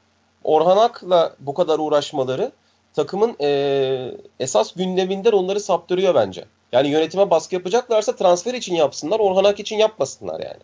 [0.43, 2.51] Orhan Ak'la bu kadar uğraşmaları
[2.93, 6.45] takımın e, esas gündeminden onları saptırıyor bence.
[6.72, 10.64] Yani yönetime baskı yapacaklarsa transfer için yapsınlar, Orhan Ak için yapmasınlar yani.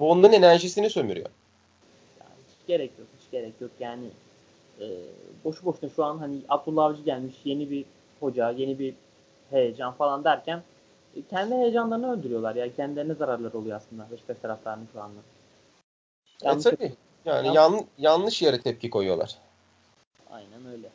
[0.00, 1.28] Bu onların enerjisini sömürüyor.
[2.20, 3.70] Yani hiç gerek yok, hiç gerek yok.
[3.80, 4.04] Yani
[4.80, 4.86] e,
[5.44, 7.84] boşu boşuna şu an hani Abdullah Avcı gelmiş, yeni bir
[8.20, 8.94] hoca, yeni bir
[9.52, 10.62] heyecan falan derken
[11.16, 12.54] e, kendi heyecanlarını öldürüyorlar.
[12.54, 15.20] Yani kendilerine zararlar oluyor aslında Beşiktaş taraftarının şu anda.
[16.42, 16.92] E, yanlış e tabii.
[17.24, 19.38] Yani yan, yanlış yere tepki koyuyorlar.
[20.30, 20.88] Aynen öyle.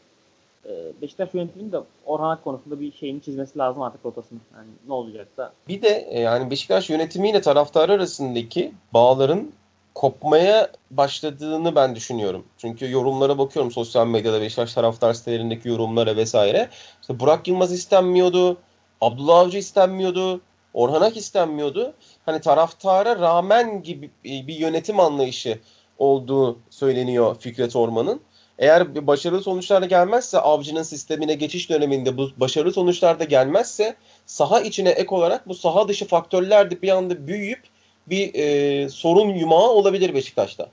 [0.66, 4.40] Ee, Beşiktaş yönetiminin de Orhan Ak konusunda bir şeyini çizmesi lazım artık rotasını.
[4.56, 5.54] Yani ne olacaksa.
[5.68, 9.52] Bir de e, yani Beşiktaş yönetimiyle taraftarı arasındaki bağların
[9.98, 12.46] kopmaya başladığını ben düşünüyorum.
[12.58, 16.70] Çünkü yorumlara bakıyorum sosyal medyada Beşiktaş taraftar sitelerindeki yorumlara vesaire.
[17.02, 18.58] İşte Burak Yılmaz istenmiyordu.
[19.02, 20.42] Abdullah Avcı istenmiyordu.
[20.74, 21.94] Orhan Ak istenmiyordu.
[22.26, 25.60] Hani taraftara rağmen gibi bir yönetim anlayışı
[25.98, 28.22] olduğu söyleniyor Fikret Orman'ın.
[28.60, 33.96] Eğer başarılı sonuçlar gelmezse avcının sistemine geçiş döneminde bu başarılı sonuçlar da gelmezse
[34.26, 37.64] saha içine ek olarak bu saha dışı faktörler de bir anda büyüyüp
[38.10, 40.70] bir e, sorun yumağı olabilir Beşiktaş'ta.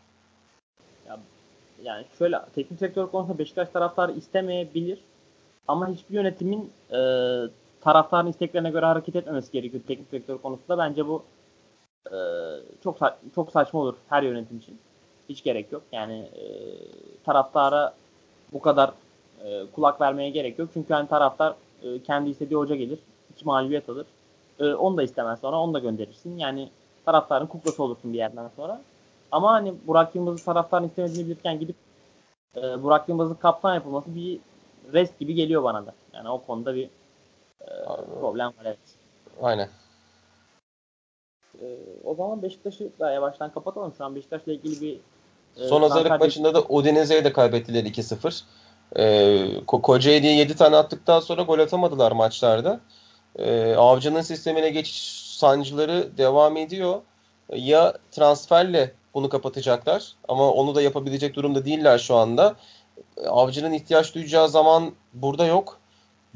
[1.09, 1.20] Ya,
[1.85, 4.99] yani şöyle teknik sektör konusunda Beşiktaş taraftarı istemeyebilir
[5.68, 6.99] ama hiçbir yönetimin e,
[7.80, 10.78] taraftarın isteklerine göre hareket etmemesi gerekiyor teknik sektör konusunda.
[10.78, 11.24] Bence bu
[12.07, 12.16] e,
[12.85, 12.99] çok
[13.35, 14.78] çok saçma olur her yönetim için.
[15.28, 15.82] Hiç gerek yok.
[15.93, 16.45] Yani e,
[17.24, 17.95] taraftara
[18.53, 18.93] bu kadar
[19.45, 20.70] e, kulak vermeye gerek yok.
[20.72, 22.99] Çünkü hani taraftar e, kendi istediği hoca gelir.
[23.37, 24.07] iki mağlubiyet alır.
[24.59, 26.39] E, onu da istemez sonra onu da gönderirsin.
[26.39, 26.68] Yani
[27.05, 28.81] taraftarın kuklası olursun bir yerden sonra.
[29.33, 31.77] Ama hani Burak Yılmaz'ı taraftarın istemediğini bilirken gidip
[32.57, 34.41] e, Burak Yılmaz'ın kaptan yapılması bir
[34.93, 35.95] rest gibi geliyor bana da.
[36.13, 36.85] Yani o konuda bir
[37.61, 37.69] e,
[38.21, 38.79] problem var evet.
[39.43, 39.69] Aynen.
[41.63, 41.67] E,
[42.05, 43.93] o zaman Beşiktaş'ı da yavaştan kapatalım.
[43.99, 45.01] Şu an Beşiktaş'la ilgili bir
[45.57, 48.43] e, Son hazırlık maçında da Udinese'ye de kaybettiler 2-0.
[48.97, 52.81] E, Kocaeli'ye 7 tane attıktan sonra gol atamadılar maçlarda.
[53.39, 57.01] E, Avcı'nın sistemine geçiş sancıları devam ediyor.
[57.53, 62.57] Ya transferle bunu kapatacaklar ama onu da yapabilecek durumda değiller şu anda.
[63.26, 65.80] Avcı'nın ihtiyaç duyacağı zaman burada yok.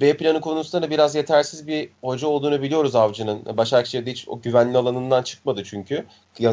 [0.00, 3.56] B planı konusunda da biraz yetersiz bir hoca olduğunu biliyoruz Avcı'nın.
[3.56, 6.06] Başakşehir'de hiç o güvenli alanından çıkmadı çünkü.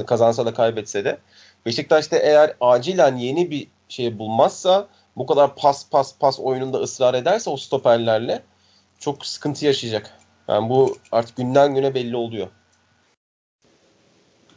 [0.07, 1.17] Kazansa da kaybetse de.
[1.65, 4.87] Beşiktaş'ta eğer acilen yeni bir şey bulmazsa
[5.17, 8.41] bu kadar pas pas pas oyununda ısrar ederse o stoperlerle
[8.99, 10.24] çok sıkıntı yaşayacak.
[10.47, 12.47] Yani bu artık günden güne belli oluyor.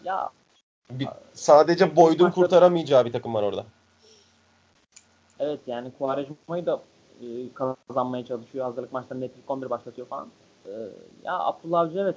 [0.05, 0.31] Ya
[0.91, 3.65] bir, sadece Boyd'un kurtaramayacağı bir takım var orada.
[5.39, 6.83] Evet yani Kuvarejma'yı da
[7.21, 8.65] e, kazanmaya çalışıyor.
[8.65, 10.29] Hazırlık maçlarında net 11 başlatıyor falan.
[10.67, 10.71] E,
[11.25, 12.17] ya Abdullah Avcı evet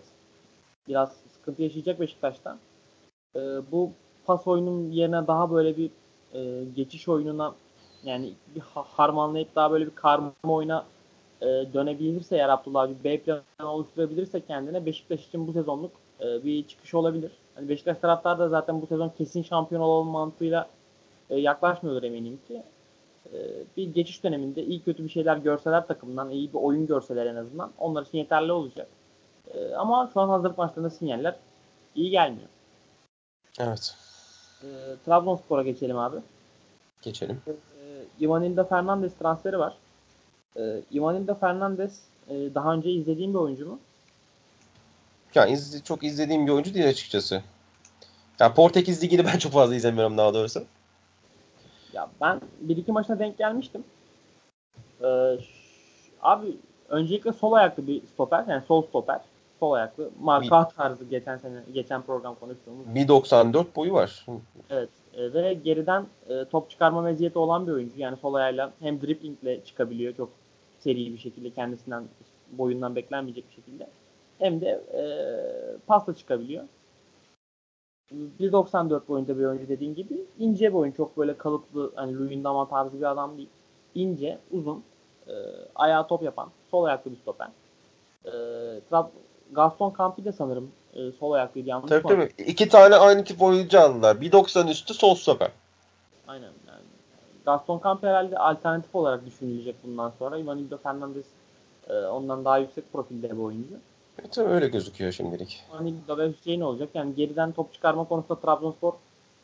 [0.87, 2.57] biraz sıkıntı yaşayacak Beşiktaş'ta.
[3.35, 3.39] E,
[3.71, 3.91] bu
[4.25, 5.91] pas oyunun yerine daha böyle bir
[6.33, 7.55] e, geçiş oyununa
[8.03, 10.85] yani bir harmanlayıp daha böyle bir karma oyuna
[11.41, 16.67] e, dönebilirse eğer Abdullah Avcı B planı oluşturabilirse kendine Beşiktaş için bu sezonluk e, bir
[16.67, 17.31] çıkış olabilir.
[17.55, 20.69] Hani Beşiktaş taraftar da zaten bu sezon kesin şampiyon olalım mantığıyla
[21.29, 22.63] e, yaklaşmıyordur eminim ki.
[23.33, 23.37] E,
[23.77, 27.71] bir geçiş döneminde iyi kötü bir şeyler görseler takımdan, iyi bir oyun görseler en azından
[27.77, 28.87] onlar için yeterli olacak.
[29.53, 31.35] E, ama şu an hazırlık maçlarında sinyaller
[31.95, 32.47] iyi gelmiyor.
[33.59, 33.95] Evet.
[34.63, 34.67] E,
[35.05, 36.17] Trabzonspor'a geçelim abi.
[37.01, 37.41] Geçelim.
[37.47, 37.53] E,
[38.25, 39.77] Ivanildo Fernandez transferi var.
[40.55, 43.79] E, Ivanildo Fernandez e, daha önce izlediğim bir oyuncu mu?
[45.35, 47.41] Yani iz, çok izlediğim bir oyuncu değil açıkçası.
[48.39, 50.63] Yani Portekiz Ligi'ni ben çok fazla izlemiyorum daha doğrusu.
[51.93, 53.83] Ya ben bir iki maçına denk gelmiştim.
[55.03, 55.37] Ee,
[56.21, 56.57] abi
[56.89, 59.21] öncelikle sol ayaklı bir stoper yani sol stoper.
[59.59, 60.09] Sol ayaklı.
[60.21, 62.87] Marka tarzı geçen sene geçen program konuştuğumuz.
[62.87, 64.25] 1.94 boyu var.
[64.69, 64.89] Evet.
[65.13, 67.93] E, ve geriden e, top çıkarma meziyeti olan bir oyuncu.
[67.97, 70.29] Yani sol ayağıyla hem driplingle çıkabiliyor çok
[70.83, 72.03] seri bir şekilde kendisinden
[72.51, 73.87] boyundan beklenmeyecek bir şekilde.
[74.39, 75.03] Hem de e,
[75.87, 76.63] pasla çıkabiliyor.
[78.39, 80.25] 1.94 boyunda bir oyuncu dediğin gibi.
[80.39, 80.91] ince bir oyun.
[80.91, 83.49] Çok böyle kalıplı hani Luyendama tarzı bir adam değil.
[83.95, 84.83] İnce, uzun,
[85.27, 85.33] e,
[85.75, 87.47] ayağı top yapan, sol ayaklı bir stoper.
[88.25, 88.31] E,
[89.51, 92.09] Gaston Campi de sanırım e, sol ayaklıydı yanlış tabii, mı?
[92.09, 94.15] Tabii İki tane aynı tip oyuncu aldılar.
[94.15, 95.51] 1.90 üstü sol stoper.
[96.27, 96.49] Aynen.
[97.45, 100.37] Gaston Campi herhalde alternatif olarak düşünülecek bundan sonra.
[100.37, 101.25] Ivanildo Fernandez
[101.89, 103.75] e, ondan daha yüksek profilde bir oyuncu.
[104.19, 105.63] Evet, öyle gözüküyor şimdilik.
[105.71, 106.89] Ivanildo ve Hüseyin olacak.
[106.93, 108.93] Yani geriden top çıkarma konusunda Trabzonspor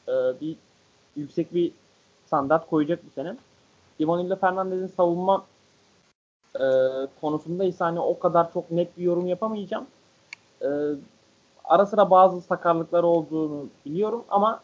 [0.07, 0.55] e, bir
[1.15, 1.71] yüksek bir
[2.25, 3.35] standart koyacak bu sene.
[3.99, 5.45] Ivanildo Fernandez'in savunma
[6.55, 6.65] e,
[7.21, 9.87] konusunda ise hani o kadar çok net bir yorum yapamayacağım.
[10.61, 10.67] E,
[11.65, 14.61] ara sıra bazı sakarlıkları olduğunu biliyorum ama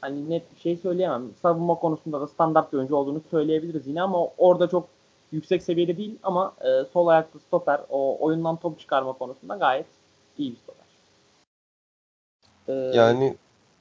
[0.00, 1.30] hani net bir şey söyleyemem.
[1.42, 4.88] Savunma konusunda da standart bir oyuncu olduğunu söyleyebiliriz yine ama orada çok
[5.32, 9.86] yüksek seviyede değil ama e, sol ayaklı stoper o oyundan top çıkarma konusunda gayet
[10.38, 10.86] iyi bir stoper.
[12.68, 13.36] Ee, yani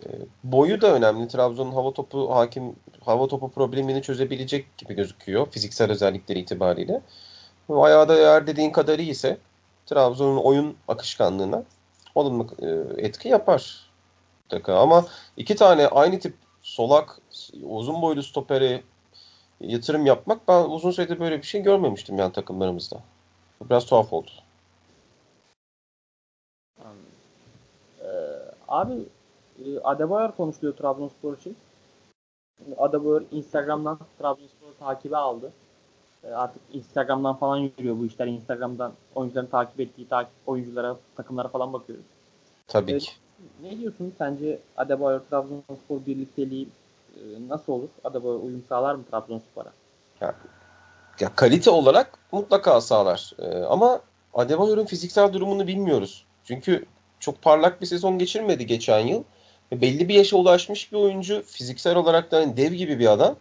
[0.06, 0.08] e,
[0.44, 1.28] boyu da önemli.
[1.28, 7.02] Trabzon'un hava topu hakim hava topu problemini çözebilecek gibi gözüküyor fiziksel özellikleri itibariyle.
[7.70, 9.38] Ayağı da eğer dediğin kadar iyi ise
[9.86, 11.64] Trabzon'un oyun akışkanlığına
[12.16, 12.68] olumlu e,
[13.06, 13.89] etki yapar.
[14.68, 15.06] Ama
[15.38, 17.22] iki tane aynı tip solak
[17.64, 18.84] uzun boylu stopere
[19.62, 23.00] yatırım yapmak ben uzun süredir böyle bir şey görmemiştim yani takımlarımızda.
[23.70, 24.32] Biraz tuhaf oldu.
[28.02, 28.08] Ee,
[28.68, 28.94] abi
[29.66, 31.58] e, Adebayor konuşuluyor Trabzonspor için.
[32.78, 35.52] Adebayor Instagram'dan Trabzonspor'u takibe aldı.
[36.24, 38.28] E, artık Instagram'dan falan yürüyor bu işler.
[38.28, 42.06] Instagram'dan oyuncuların takip ettiği takip oyunculara, takımlara falan bakıyoruz.
[42.68, 43.12] Tabii e, ki.
[43.64, 44.14] Ne diyorsun?
[44.18, 46.68] Sence Adebayor Trabzonspor birlikteliği
[47.16, 47.90] e, nasıl olur?
[48.04, 49.72] Adebayor uyum sağlar mı Trabzonspor'a?
[50.22, 50.36] Ya,
[51.20, 53.32] ya kalite olarak mutlaka sağlar.
[53.40, 54.02] Ee, ama
[54.34, 56.26] Adebayor'un fiziksel durumunu bilmiyoruz.
[56.44, 56.86] Çünkü
[57.20, 59.24] çok parlak bir sezon geçirmedi geçen yıl.
[59.72, 61.44] Belli bir yaşa ulaşmış bir oyuncu.
[61.48, 63.36] Fiziksel olarak da hani dev gibi bir adam.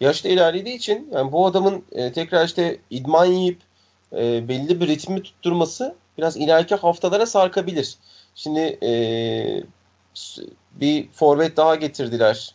[0.00, 3.60] Yaşta ilerlediği için yani bu adamın e, tekrar işte idman yiyip
[4.12, 7.96] e, belli bir ritmi tutturması biraz ileriki haftalara sarkabilir.
[8.36, 8.90] Şimdi e,
[10.72, 12.54] bir forvet daha getirdiler.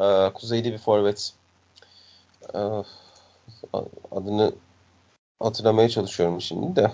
[0.00, 1.32] E, kuzeyli bir forvet.
[2.54, 2.60] E,
[4.12, 4.52] adını
[5.40, 6.92] hatırlamaya çalışıyorum şimdi de.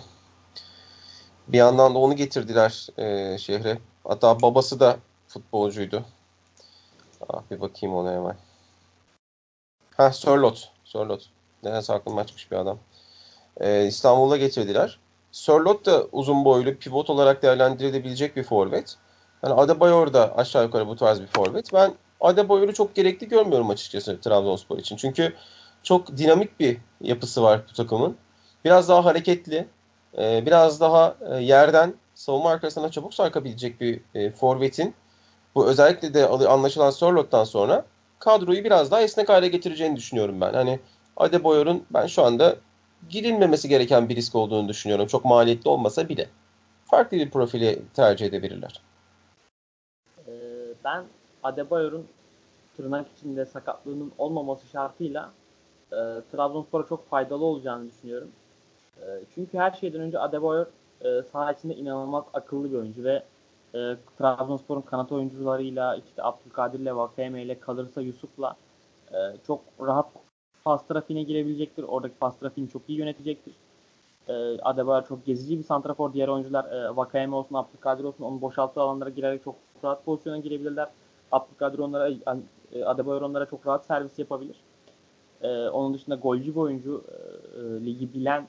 [1.48, 3.78] Bir yandan da onu getirdiler e, şehre.
[4.04, 4.96] Hatta babası da
[5.28, 6.04] futbolcuydu.
[7.28, 8.36] Ah, bir bakayım ona hemen.
[9.96, 10.72] Ha Sörlot.
[10.84, 11.30] Sörlot.
[11.62, 12.78] Nedense aklıma açmış bir adam.
[13.60, 14.98] E, İstanbul'a getirdiler.
[15.34, 18.96] Sörlot da uzun boylu pivot olarak değerlendirilebilecek bir forvet.
[19.42, 21.72] Yani Adebayor da aşağı yukarı bu tarz bir forvet.
[21.72, 24.96] Ben Adebayor'u çok gerekli görmüyorum açıkçası Trabzonspor için.
[24.96, 25.32] Çünkü
[25.82, 28.16] çok dinamik bir yapısı var bu takımın.
[28.64, 29.68] Biraz daha hareketli,
[30.18, 34.94] e, biraz daha e, yerden savunma arkasına çabuk sarkabilecek bir e, forvetin
[35.54, 37.84] bu özellikle de anlaşılan Sörlot'tan sonra
[38.18, 40.54] kadroyu biraz daha esnek hale getireceğini düşünüyorum ben.
[40.54, 40.80] Hani
[41.16, 42.56] Adebayor'un ben şu anda
[43.10, 45.06] girilmemesi gereken bir risk olduğunu düşünüyorum.
[45.06, 46.28] Çok maliyetli olmasa bile.
[46.84, 48.80] Farklı bir profili tercih edebilirler.
[50.26, 50.32] Ee,
[50.84, 51.04] ben
[51.42, 52.06] Adebayor'un
[52.76, 55.30] tırnak içinde sakatlığının olmaması şartıyla
[55.92, 55.96] e,
[56.32, 58.30] Trabzonspor'a çok faydalı olacağını düşünüyorum.
[58.96, 60.66] E, çünkü her şeyden önce Adebayor
[61.00, 63.22] e, saha içinde inanılmaz akıllı bir oyuncu ve
[63.74, 68.56] e, Trabzonspor'un kanat oyuncularıyla işte Abdülkadir'le Vakeme ile kalırsa Yusuf'la
[69.12, 70.06] e, çok rahat
[70.64, 71.82] pas trafiğine girebilecektir.
[71.82, 73.54] Oradaki pas trafiğini çok iyi yönetecektir.
[74.28, 76.12] E, Adebayor çok gezici bir santrafor.
[76.12, 80.88] Diğer oyuncular e, Vakayeme olsun, Abdülkadir olsun onun boşalttığı alanlara girerek çok rahat pozisyona girebilirler.
[81.32, 82.10] Abdülkadir onlara,
[82.72, 84.56] e, Adebayor onlara çok rahat servis yapabilir.
[85.42, 87.04] E, onun dışında golcü bir oyuncu.
[87.08, 88.46] E, e ligi bilen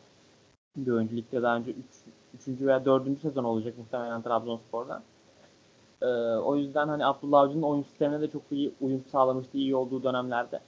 [0.78, 1.16] bir oyuncu.
[1.16, 2.48] Ligde daha önce 3.
[2.48, 3.20] Üç, veya 4.
[3.20, 5.04] sezon olacak muhtemelen Trabzonspor'da.
[6.02, 6.06] E,
[6.38, 10.60] o yüzden hani Abdullah Avcı'nın oyun sistemine de çok iyi uyum sağlamıştı iyi olduğu dönemlerde.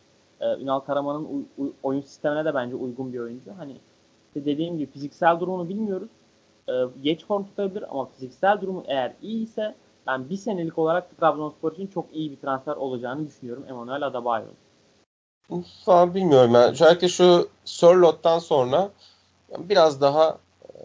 [0.41, 1.47] E, Ünal Karaman'ın
[1.83, 3.51] oyun sistemine de bence uygun bir oyuncu.
[3.57, 3.75] Hani
[4.27, 6.09] işte dediğim gibi fiziksel durumunu bilmiyoruz.
[6.69, 6.73] E,
[7.03, 9.75] geç form tutabilir ama fiziksel durumu eğer iyi ise
[10.07, 14.55] ben bir senelik olarak Trabzonspor için çok iyi bir transfer olacağını düşünüyorum Emanuel Adebayo'nun.
[15.85, 16.71] Falan bilmiyorum yani.
[16.71, 18.89] Özellikle şu Sörlot'tan sonra
[19.57, 20.37] biraz daha
[20.73, 20.75] e,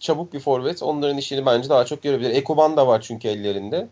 [0.00, 0.82] çabuk bir forvet.
[0.82, 2.30] Onların işini bence daha çok görebilir.
[2.30, 3.88] Ekuban da var çünkü ellerinde.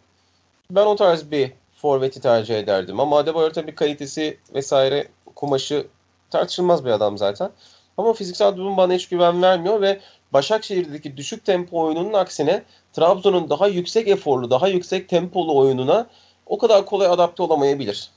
[0.70, 3.00] Ben o tarz bir forveti tercih ederdim.
[3.00, 5.86] Ama Adebayor tabii kalitesi vesaire kumaşı
[6.30, 7.50] tartışılmaz bir adam zaten.
[7.98, 10.00] Ama fiziksel durum bana hiç güven vermiyor ve
[10.32, 12.62] Başakşehir'deki düşük tempo oyununun aksine
[12.92, 16.06] Trabzon'un daha yüksek eforlu, daha yüksek tempolu oyununa
[16.46, 18.10] o kadar kolay adapte olamayabilir.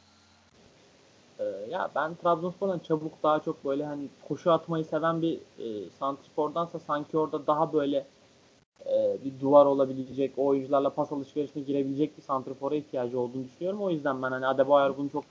[1.39, 6.79] Ee, ya ben Trabzonspor'dan çabuk daha çok böyle hani koşu atmayı seven bir e, santrfordansa
[6.79, 8.05] sanki orada daha böyle
[8.85, 13.81] e, bir duvar olabilecek, o oyuncularla pas alışverişine girebilecek bir santrfora ihtiyacı olduğunu düşünüyorum.
[13.81, 15.23] O yüzden ben hani Adebayor bunu çok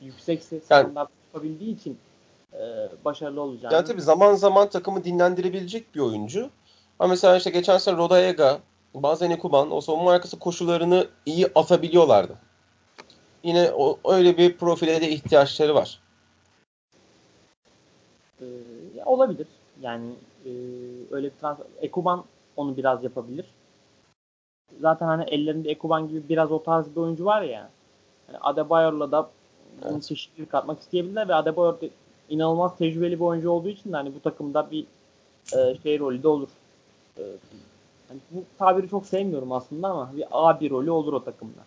[0.00, 1.98] yüksek standart yapabildiği için
[2.52, 3.74] e, başarılı olacağını.
[3.74, 6.50] Yani tabii zaman zaman takımı dinlendirebilecek bir oyuncu.
[6.98, 8.58] Ama mesela işte geçen sene Rodaega,
[8.94, 12.38] bazen Ekuban o savunma arkası koşularını iyi atabiliyorlardı.
[13.42, 16.00] Yine o, öyle bir profile de ihtiyaçları var.
[18.40, 18.44] Ee,
[19.04, 19.46] olabilir.
[19.82, 20.12] Yani
[20.46, 20.50] e,
[21.10, 21.66] öyle bir transfer.
[21.80, 22.24] Ekuban
[22.56, 23.46] onu biraz yapabilir.
[24.80, 27.70] Zaten hani ellerinde Ekuban gibi biraz o tarz bir oyuncu var ya.
[28.28, 29.30] Yani Adebayor'la da
[29.82, 30.02] evet.
[30.02, 31.90] çeşitlilik katmak isteyebilirler ve Adebayor de
[32.28, 34.84] inanılmaz tecrübeli bir oyuncu olduğu için de hani bu takımda bir
[35.56, 36.48] e, şey rolü de olur.
[37.18, 37.22] E,
[38.10, 41.60] yani bu tabiri çok sevmiyorum aslında ama bir A bir rolü olur o takımda.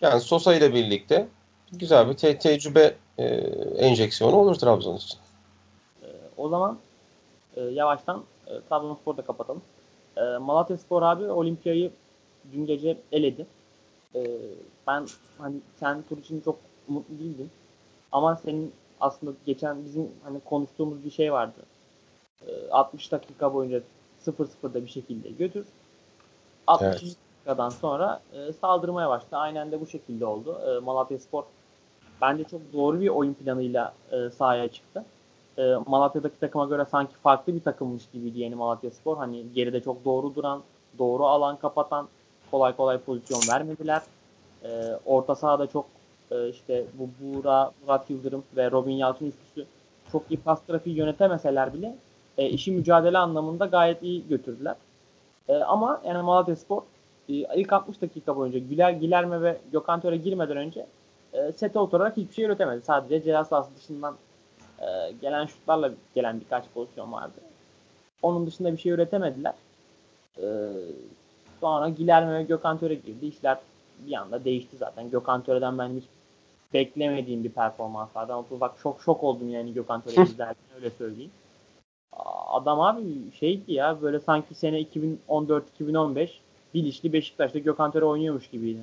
[0.00, 1.28] Yani Sosa ile birlikte
[1.72, 3.24] güzel bir te- tecrübe e,
[3.78, 5.18] enjeksiyonu olur Trabzon için.
[6.02, 6.06] E,
[6.36, 6.78] o zaman
[7.56, 9.62] e, yavaştan e, Trabzonspor'u da kapatalım.
[10.16, 11.90] E, Malatya Spor abi Olimpiyayı
[12.52, 13.46] dün gece eledi.
[14.14, 14.26] E,
[14.86, 15.06] ben
[15.38, 16.58] hani sen tur için çok
[16.88, 17.50] mutlu değildim.
[18.12, 21.60] Ama senin aslında geçen bizim hani konuştuğumuz bir şey vardı.
[22.46, 23.82] E, 60 dakika boyunca
[24.26, 25.66] 0-0'da bir şekilde götür.
[26.66, 27.16] 60 evet.
[27.36, 29.36] dakikadan sonra e, saldırmaya başladı.
[29.36, 30.60] Aynen de bu şekilde oldu.
[30.66, 31.44] E, Malatya Spor
[32.22, 35.04] bence çok doğru bir oyun planıyla e, sahaya çıktı
[35.58, 39.16] e, Malatya'daki takıma göre sanki farklı bir takımmış gibiydi yeni Malatya Spor.
[39.16, 40.62] Hani geride çok doğru duran,
[40.98, 42.08] doğru alan kapatan,
[42.50, 44.02] kolay kolay pozisyon vermediler.
[44.64, 44.68] E,
[45.06, 45.86] orta sahada çok
[46.30, 49.66] e, işte bu Buğra, Murat Yıldırım ve Robin Yalçın üçlüsü
[50.12, 51.96] çok iyi pas trafiği yönetemeseler bile
[52.38, 54.74] e, işi mücadele anlamında gayet iyi götürdüler.
[55.48, 56.82] E, ama yani Malatya Spor
[57.28, 60.86] e, ilk 60 dakika boyunca Güler, Gilerme ve Gökhan Töre girmeden önce
[61.32, 62.82] e, sete oturarak hiçbir şey üretemedi.
[62.82, 64.16] Sadece ceza sahası dışından
[64.80, 67.40] e, gelen şutlarla gelen birkaç pozisyon vardı.
[68.22, 69.54] Onun dışında bir şey üretemediler.
[70.38, 70.46] E,
[71.60, 73.26] sonra Gilerme ve Gökhan Töre girdi.
[73.26, 73.58] İşler
[73.98, 75.10] bir anda değişti zaten.
[75.10, 76.04] Gökhan Töre'den ben hiç
[76.74, 78.32] beklemediğim bir performans vardı.
[78.32, 81.30] Ama bak şok şok oldum yani Gökhan Töre'yi izlerken öyle söyleyeyim.
[82.46, 83.02] Adam abi
[83.40, 86.30] şeydi ya böyle sanki sene 2014-2015
[86.74, 88.80] Bilişli Beşiktaş'ta Gökhan Töre oynuyormuş gibiydi.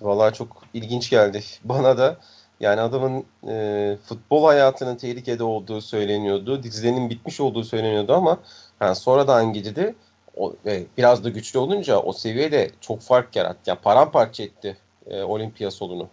[0.00, 2.16] Vallahi çok ilginç geldi bana da.
[2.60, 6.62] Yani adamın e, futbol hayatının tehlikede olduğu söyleniyordu.
[6.62, 8.38] Dizlerinin bitmiş olduğu söyleniyordu ama
[8.80, 9.94] yani sonradan gidildi.
[10.36, 13.60] O, e, biraz da güçlü olunca o seviyede çok fark yarattı.
[13.66, 16.08] Yani paramparça etti e, olimpiya solunu.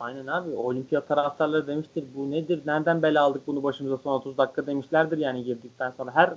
[0.00, 0.50] Aynen abi.
[0.50, 2.62] Olimpiyat taraftarları demiştir bu nedir?
[2.66, 6.14] Nereden bela aldık bunu başımıza son 30 dakika demişlerdir yani girdikten sonra.
[6.14, 6.34] Her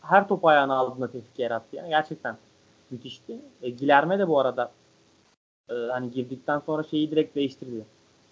[0.00, 1.76] her top ayağına aldığında tehlike yarattı.
[1.76, 2.36] Yani gerçekten
[2.90, 3.38] müthişti.
[3.62, 4.70] E, Gilerme de bu arada
[5.70, 7.84] e, hani girdikten sonra şeyi direkt değiştirdi.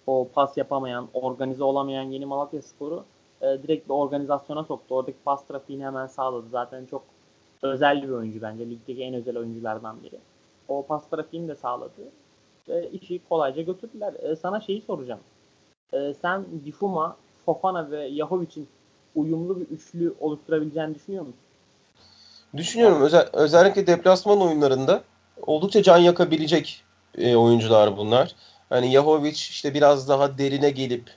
[0.07, 3.05] O pas yapamayan, organize olamayan yeni Malatya Sporu
[3.41, 4.95] e, direkt bir organizasyona soktu.
[4.95, 6.45] Oradaki pas trafiğini hemen sağladı.
[6.51, 7.03] Zaten çok
[7.61, 8.69] özel bir oyuncu bence.
[8.69, 10.19] Ligdeki en özel oyunculardan biri.
[10.67, 11.91] O pas trafiğini de sağladı.
[12.69, 14.13] Ve işi kolayca götürdüler.
[14.13, 15.19] E, sana şeyi soracağım.
[15.93, 18.67] E, sen Difuma, Fofana ve Yahovic'in
[19.15, 21.39] uyumlu bir üçlü oluşturabileceğini düşünüyor musun?
[22.57, 23.01] Düşünüyorum.
[23.01, 25.03] Özel, özellikle deplasman oyunlarında
[25.41, 26.83] oldukça can yakabilecek
[27.17, 28.35] e, oyuncular bunlar.
[28.69, 31.09] Hani Yahovic işte biraz daha derine gelip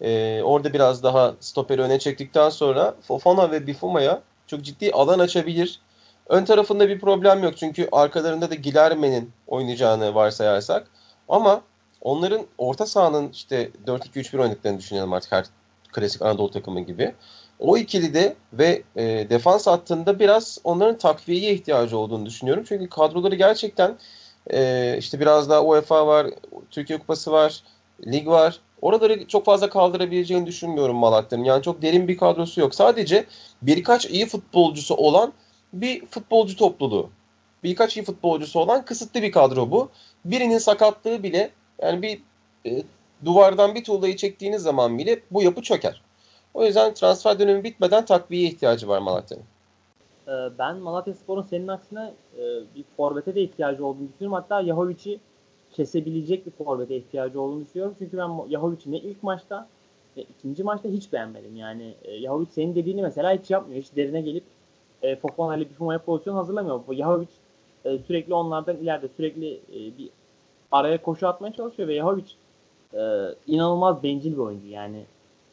[0.00, 5.80] e, orada biraz daha stoperi öne çektikten sonra Fofana ve Bifuma'ya çok ciddi alan açabilir.
[6.28, 10.86] Ön tarafında bir problem yok çünkü arkalarında da Gilerme'nin oynayacağını varsayarsak.
[11.28, 11.62] Ama
[12.00, 15.44] onların orta sahanın işte 4-2-3-1 oynadıklarını düşünelim artık her
[15.92, 17.14] klasik Anadolu takımı gibi.
[17.58, 22.64] O ikili de ve e, defans hattında biraz onların takviyeye ihtiyacı olduğunu düşünüyorum.
[22.68, 23.96] Çünkü kadroları gerçekten
[24.50, 26.26] e, işte biraz daha UEFA var,
[26.70, 27.62] Türkiye Kupası var,
[28.06, 28.60] lig var.
[28.82, 31.44] Oraları çok fazla kaldırabileceğini düşünmüyorum Malatya'nın.
[31.44, 32.74] Yani çok derin bir kadrosu yok.
[32.74, 33.24] Sadece
[33.62, 35.32] birkaç iyi futbolcusu olan
[35.72, 37.10] bir futbolcu topluluğu.
[37.62, 39.88] Birkaç iyi futbolcusu olan kısıtlı bir kadro bu.
[40.24, 41.50] Birinin sakatlığı bile
[41.82, 42.20] yani bir
[42.66, 42.82] e,
[43.24, 46.02] duvardan bir tuğlayı çektiğiniz zaman bile bu yapı çöker.
[46.54, 49.44] O yüzden transfer dönemi bitmeden takviye ihtiyacı var Malatya'nın.
[50.28, 52.42] Ee, ben Malatya Spor'un senin aksine e,
[52.76, 54.42] bir forvete de ihtiyacı olduğunu düşünüyorum.
[54.42, 55.20] Hatta Yahovic'i
[55.70, 57.94] kesebilecek bir forvete ihtiyacı olduğunu düşünüyorum.
[57.98, 59.68] Çünkü ben Yahovic'i ne ilk maçta
[60.16, 61.56] ne ikinci maçta hiç beğenmedim.
[61.56, 63.82] Yani e, Yahovic senin dediğini mesela hiç yapmıyor.
[63.82, 64.44] Hiç derine gelip
[65.02, 66.80] e, Fofana ile Bifuma'ya pozisyon hazırlamıyor.
[66.92, 67.28] Yahovic
[67.84, 70.10] e, sürekli onlardan ileride sürekli e, bir
[70.72, 72.26] araya koşu atmaya çalışıyor ve Yahovic
[73.46, 74.68] inanılmaz bencil bir oyuncu.
[74.68, 75.04] Yani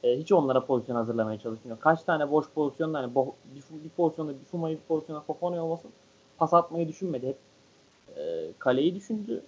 [0.03, 1.79] e, hiç onlara pozisyon hazırlamaya çalışmıyor.
[1.79, 5.91] Kaç tane boş pozisyonda hani bo, bir, bir pozisyonda Bifuma'yı bir pozisyonda Fofana olmasın
[6.41, 7.27] pas atmayı düşünmedi.
[7.27, 7.37] Hep
[8.17, 9.43] e, kaleyi düşündü.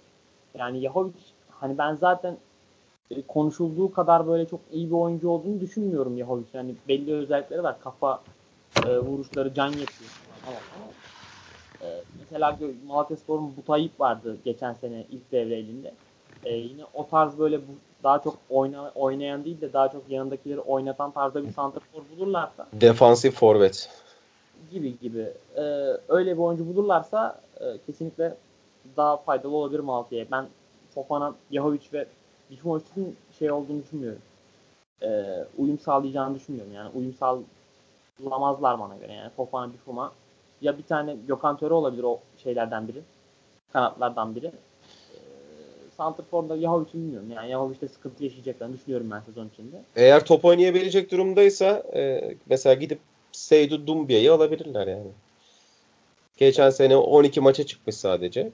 [0.58, 1.12] Yani Yahovic
[1.50, 2.36] hani ben zaten
[3.10, 6.44] e, konuşulduğu kadar böyle çok iyi bir oyuncu olduğunu düşünmüyorum Yahovic.
[6.52, 7.80] Yani belli özellikleri var.
[7.80, 8.22] Kafa
[8.86, 10.10] e, vuruşları can yapıyor.
[10.46, 10.86] Ama, ama
[11.90, 15.94] e, mesela Malatya Spor'un Butayip vardı geçen sene ilk devre elinde.
[16.44, 17.72] E, yine o tarz böyle bu,
[18.04, 23.34] daha çok oyna, oynayan değil de daha çok yanındakileri oynatan tarzda bir santrafor bulurlarsa defansif
[23.34, 23.90] forvet
[24.70, 25.62] gibi gibi e,
[26.08, 28.34] öyle bir oyuncu bulurlarsa e, kesinlikle
[28.96, 30.26] daha faydalı olabilir Malatya'ya.
[30.30, 30.46] Ben
[30.94, 32.06] Fofana, Yahovic ve
[32.50, 34.22] Bifumovic'in şey olduğunu düşünmüyorum.
[35.02, 35.24] E,
[35.58, 36.72] uyum sağlayacağını düşünmüyorum.
[36.72, 37.14] Yani uyum
[38.18, 39.12] sağlamazlar bana göre.
[39.12, 40.12] Yani Fofana, Bifuma
[40.60, 43.02] ya bir tane Gökhan Töre olabilir o şeylerden biri.
[43.72, 44.52] Kanatlardan biri.
[45.96, 47.30] Santrfor'da Yahovic'i bilmiyorum.
[47.34, 49.82] Yani Yahovic'te sıkıntı yaşayacaklarını düşünüyorum ben sezon içinde.
[49.96, 52.98] Eğer top oynayabilecek durumdaysa e, mesela gidip
[53.32, 55.10] Seydou Dumbia'yı alabilirler yani.
[56.36, 58.50] Geçen sene 12 maça çıkmış sadece.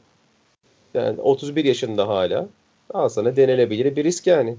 [0.94, 2.48] Yani 31 yaşında hala.
[2.94, 4.56] Al sana denenebilir bir risk yani.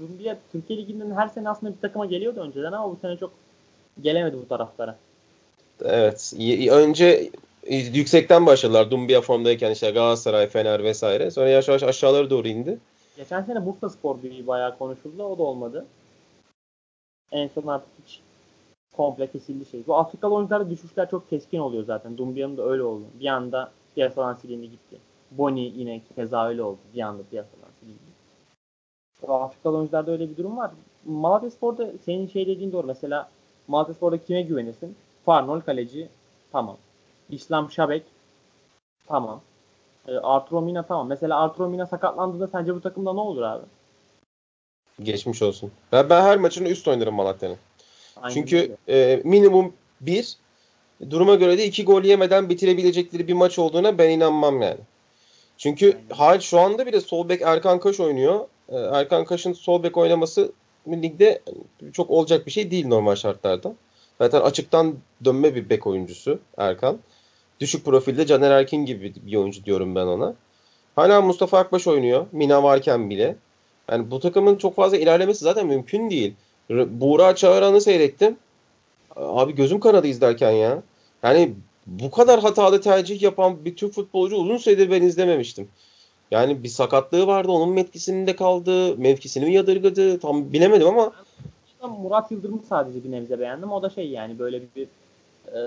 [0.00, 3.32] Dumbia Türkiye Ligi'nden her sene aslında bir takıma geliyordu önceden ama bu sene çok
[4.00, 4.98] gelemedi bu taraflara.
[5.84, 6.34] Evet.
[6.70, 7.30] Önce
[7.70, 8.90] yüksekten başladılar.
[8.90, 11.30] Dumbia formdayken işte Galatasaray, Fener vesaire.
[11.30, 12.78] Sonra yavaş yavaş aşağılara doğru indi.
[13.16, 15.24] Geçen sene Bursa Spor bir bayağı konuşuldu.
[15.24, 15.86] O da olmadı.
[17.32, 18.20] En son artık hiç
[18.96, 19.86] komple kesildi şey.
[19.86, 22.18] Bu Afrikalı oyuncularda düşüşler çok keskin oluyor zaten.
[22.18, 23.04] Dumbia'nın da öyle oldu.
[23.20, 24.98] Bir anda piyasadan silindi gitti.
[25.30, 26.78] Boni yine keza öyle oldu.
[26.94, 28.16] Bir anda piyasadan silindi.
[29.22, 30.70] O Afrikalı oyuncularda öyle bir durum var.
[31.04, 32.86] Malatya Spor'da senin şey dediğin doğru.
[32.86, 33.30] Mesela
[33.68, 34.96] Malatya Spor'da kime güvenirsin?
[35.24, 36.08] Farnol kaleci
[36.52, 36.76] tamam.
[37.30, 38.02] İslam Şabek
[39.06, 39.40] tamam.
[40.08, 41.08] E, Arturo Mina tamam.
[41.08, 43.64] Mesela Arturo Mina sakatlandığında sence bu takımda ne olur abi?
[45.02, 45.72] Geçmiş olsun.
[45.92, 47.56] Ben, ben her maçını üst oynarım Malatya'nın.
[48.32, 50.36] Çünkü e, minimum bir
[51.10, 54.80] duruma göre de iki gol yemeden bitirebilecekleri bir maç olduğuna ben inanmam yani.
[55.58, 56.08] Çünkü Aynen.
[56.10, 58.40] hal şu anda bile sol bek Erkan Kaş oynuyor.
[58.68, 60.52] E, Erkan Kaş'ın sol bek oynaması
[60.88, 61.42] ligde
[61.92, 63.74] çok olacak bir şey değil normal şartlarda.
[64.18, 66.98] Zaten açıktan dönme bir bek oyuncusu Erkan.
[67.60, 70.34] Düşük profilde Caner Erkin gibi bir oyuncu diyorum ben ona.
[70.96, 72.26] Hala Mustafa Akbaş oynuyor.
[72.32, 73.36] Mina varken bile.
[73.90, 76.34] Yani bu takımın çok fazla ilerlemesi zaten mümkün değil.
[76.70, 78.36] Buğra Çağıran'ı seyrettim.
[79.16, 80.82] Abi gözüm kanadı izlerken ya.
[81.22, 81.52] Yani
[81.86, 85.68] bu kadar hatalı tercih yapan bir Türk futbolcu uzun süredir ben izlememiştim.
[86.30, 87.52] Yani bir sakatlığı vardı.
[87.52, 88.98] Onun mevkisinde kaldı.
[88.98, 90.20] Mevkisini mi yadırgadı?
[90.20, 91.12] Tam bilemedim ama.
[92.02, 93.72] Murat Yıldırım'ı sadece bir nebze beğendim.
[93.72, 94.88] O da şey yani böyle bir
[95.54, 95.58] e,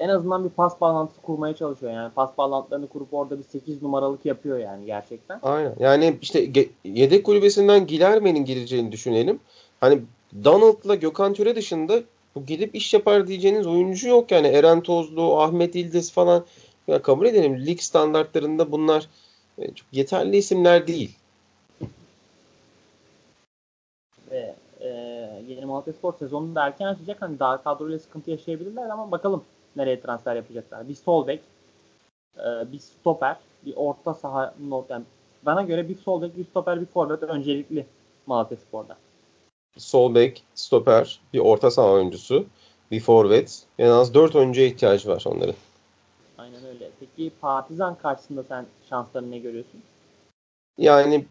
[0.00, 1.92] en azından bir pas bağlantısı kurmaya çalışıyor.
[1.92, 5.38] Yani pas bağlantılarını kurup orada bir 8 numaralık yapıyor yani gerçekten.
[5.42, 5.74] Aynen.
[5.78, 6.50] Yani işte
[6.84, 9.40] yedek kulübesinden Gilerme'nin gireceğini düşünelim.
[9.80, 10.02] Hani
[10.44, 12.00] Donald'la Gökhan Töre dışında
[12.34, 14.46] bu gidip iş yapar diyeceğiniz oyuncu yok yani.
[14.46, 16.44] Eren Tozlu, Ahmet İldiz falan.
[16.88, 19.08] Ya kabul edelim lig standartlarında bunlar
[19.58, 21.16] e, çok yeterli isimler değil.
[24.30, 24.88] Ve e,
[25.48, 27.22] yeni Malatya Spor sezonunu da erken açacak.
[27.22, 29.44] Hani daha kadroyla sıkıntı yaşayabilirler ama bakalım
[29.76, 30.88] nereye transfer yapacaklar.
[30.88, 31.40] Bir sol bek,
[32.38, 34.54] e, bir stoper, bir orta saha
[34.90, 35.04] yani
[35.42, 37.86] bana göre bir sol bek, bir stoper, bir forvet öncelikli
[38.26, 38.96] Malatya Spor'da.
[39.76, 42.46] Sol bek, stoper, bir orta saha oyuncusu,
[42.90, 43.62] bir forvet.
[43.78, 45.54] En az 4 oyuncuya ihtiyacı var onların.
[46.38, 46.90] Aynen öyle.
[47.00, 49.82] Peki Partizan karşısında sen şanslarını ne görüyorsun?
[50.78, 51.24] Yani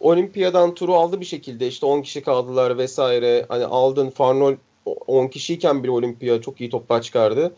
[0.00, 3.46] Olimpiya'dan turu aldı bir şekilde işte 10 kişi kaldılar vesaire.
[3.48, 4.54] Hani aldın Farnol
[5.06, 7.52] 10 kişiyken bir Olimpiya çok iyi toplar çıkardı.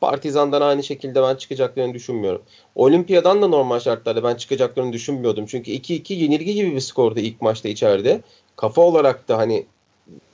[0.00, 2.42] Partizan'dan aynı şekilde ben çıkacaklarını düşünmüyorum.
[2.74, 5.46] Olimpiya'dan da normal şartlarda ben çıkacaklarını düşünmüyordum.
[5.46, 8.20] Çünkü 2-2 yenilgi gibi bir skordu ilk maçta içeride.
[8.56, 9.66] Kafa olarak da hani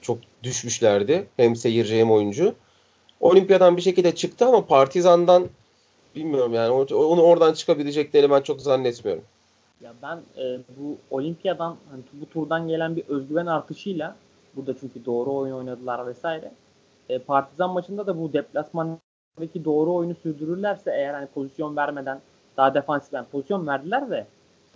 [0.01, 1.27] çok düşmüşlerdi.
[1.37, 2.55] Hem seyirci hem oyuncu.
[3.21, 5.49] Olimpiya'dan bir şekilde çıktı ama Partizan'dan
[6.17, 9.25] bilmiyorum yani onu oradan çıkabileceklerini ben çok zannetmiyorum.
[9.81, 14.17] Ya ben e, bu Olimpiya'dan hani bu turdan gelen bir özgüven artışıyla
[14.57, 16.53] burada çünkü doğru oyun oynadılar vesaire.
[17.09, 18.33] E, Partizan maçında da bu
[19.37, 22.21] deplasmandaki doğru oyunu sürdürürlerse eğer hani pozisyon vermeden
[22.57, 24.27] daha defansif yani pozisyon verdiler de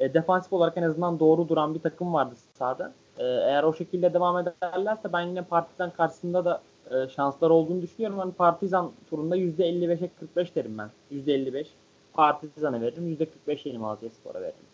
[0.00, 2.92] e, defansif olarak en azından doğru duran bir takım vardı sahada.
[3.18, 8.18] E, eğer o şekilde devam ederlerse ben yine Partizan karşısında da e, şanslar olduğunu düşünüyorum.
[8.18, 10.90] Hani Partizan turunda %55'e 45 derim ben.
[11.12, 11.66] %55
[12.12, 13.16] Partizan'a veririm.
[13.46, 14.66] %45 Yeni Malatya Spor'a veririm.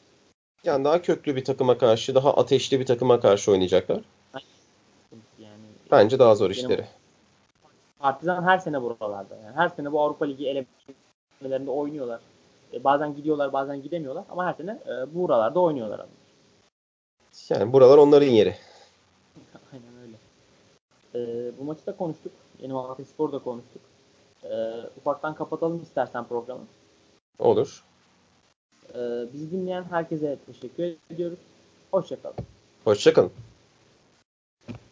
[0.65, 4.01] Yani daha köklü bir takıma karşı, daha ateşli bir takıma karşı oynayacaklar.
[5.39, 5.61] Yani
[5.91, 6.85] Bence daha zor işleri.
[7.99, 9.37] Partizan her sene buralarda.
[9.45, 12.21] Yani her sene bu Avrupa Ligi elemelerinde oynuyorlar.
[12.73, 15.99] E, bazen gidiyorlar, bazen gidemiyorlar ama her sene e, bu buralarda oynuyorlar.
[15.99, 16.09] Abi.
[17.49, 18.57] Yani buralar onların yeri.
[19.73, 20.17] Aynen öyle.
[21.15, 22.33] E, bu maçı da konuştuk.
[22.59, 23.83] Yeni Malatya Spor'da konuştuk.
[24.45, 26.65] E, ufaktan kapatalım istersen programı.
[27.39, 27.85] Olur.
[28.95, 31.39] Ee, bizi dinleyen herkese teşekkür ediyoruz.
[31.91, 32.37] Hoşçakalın.
[32.85, 33.33] Hoşçakalın.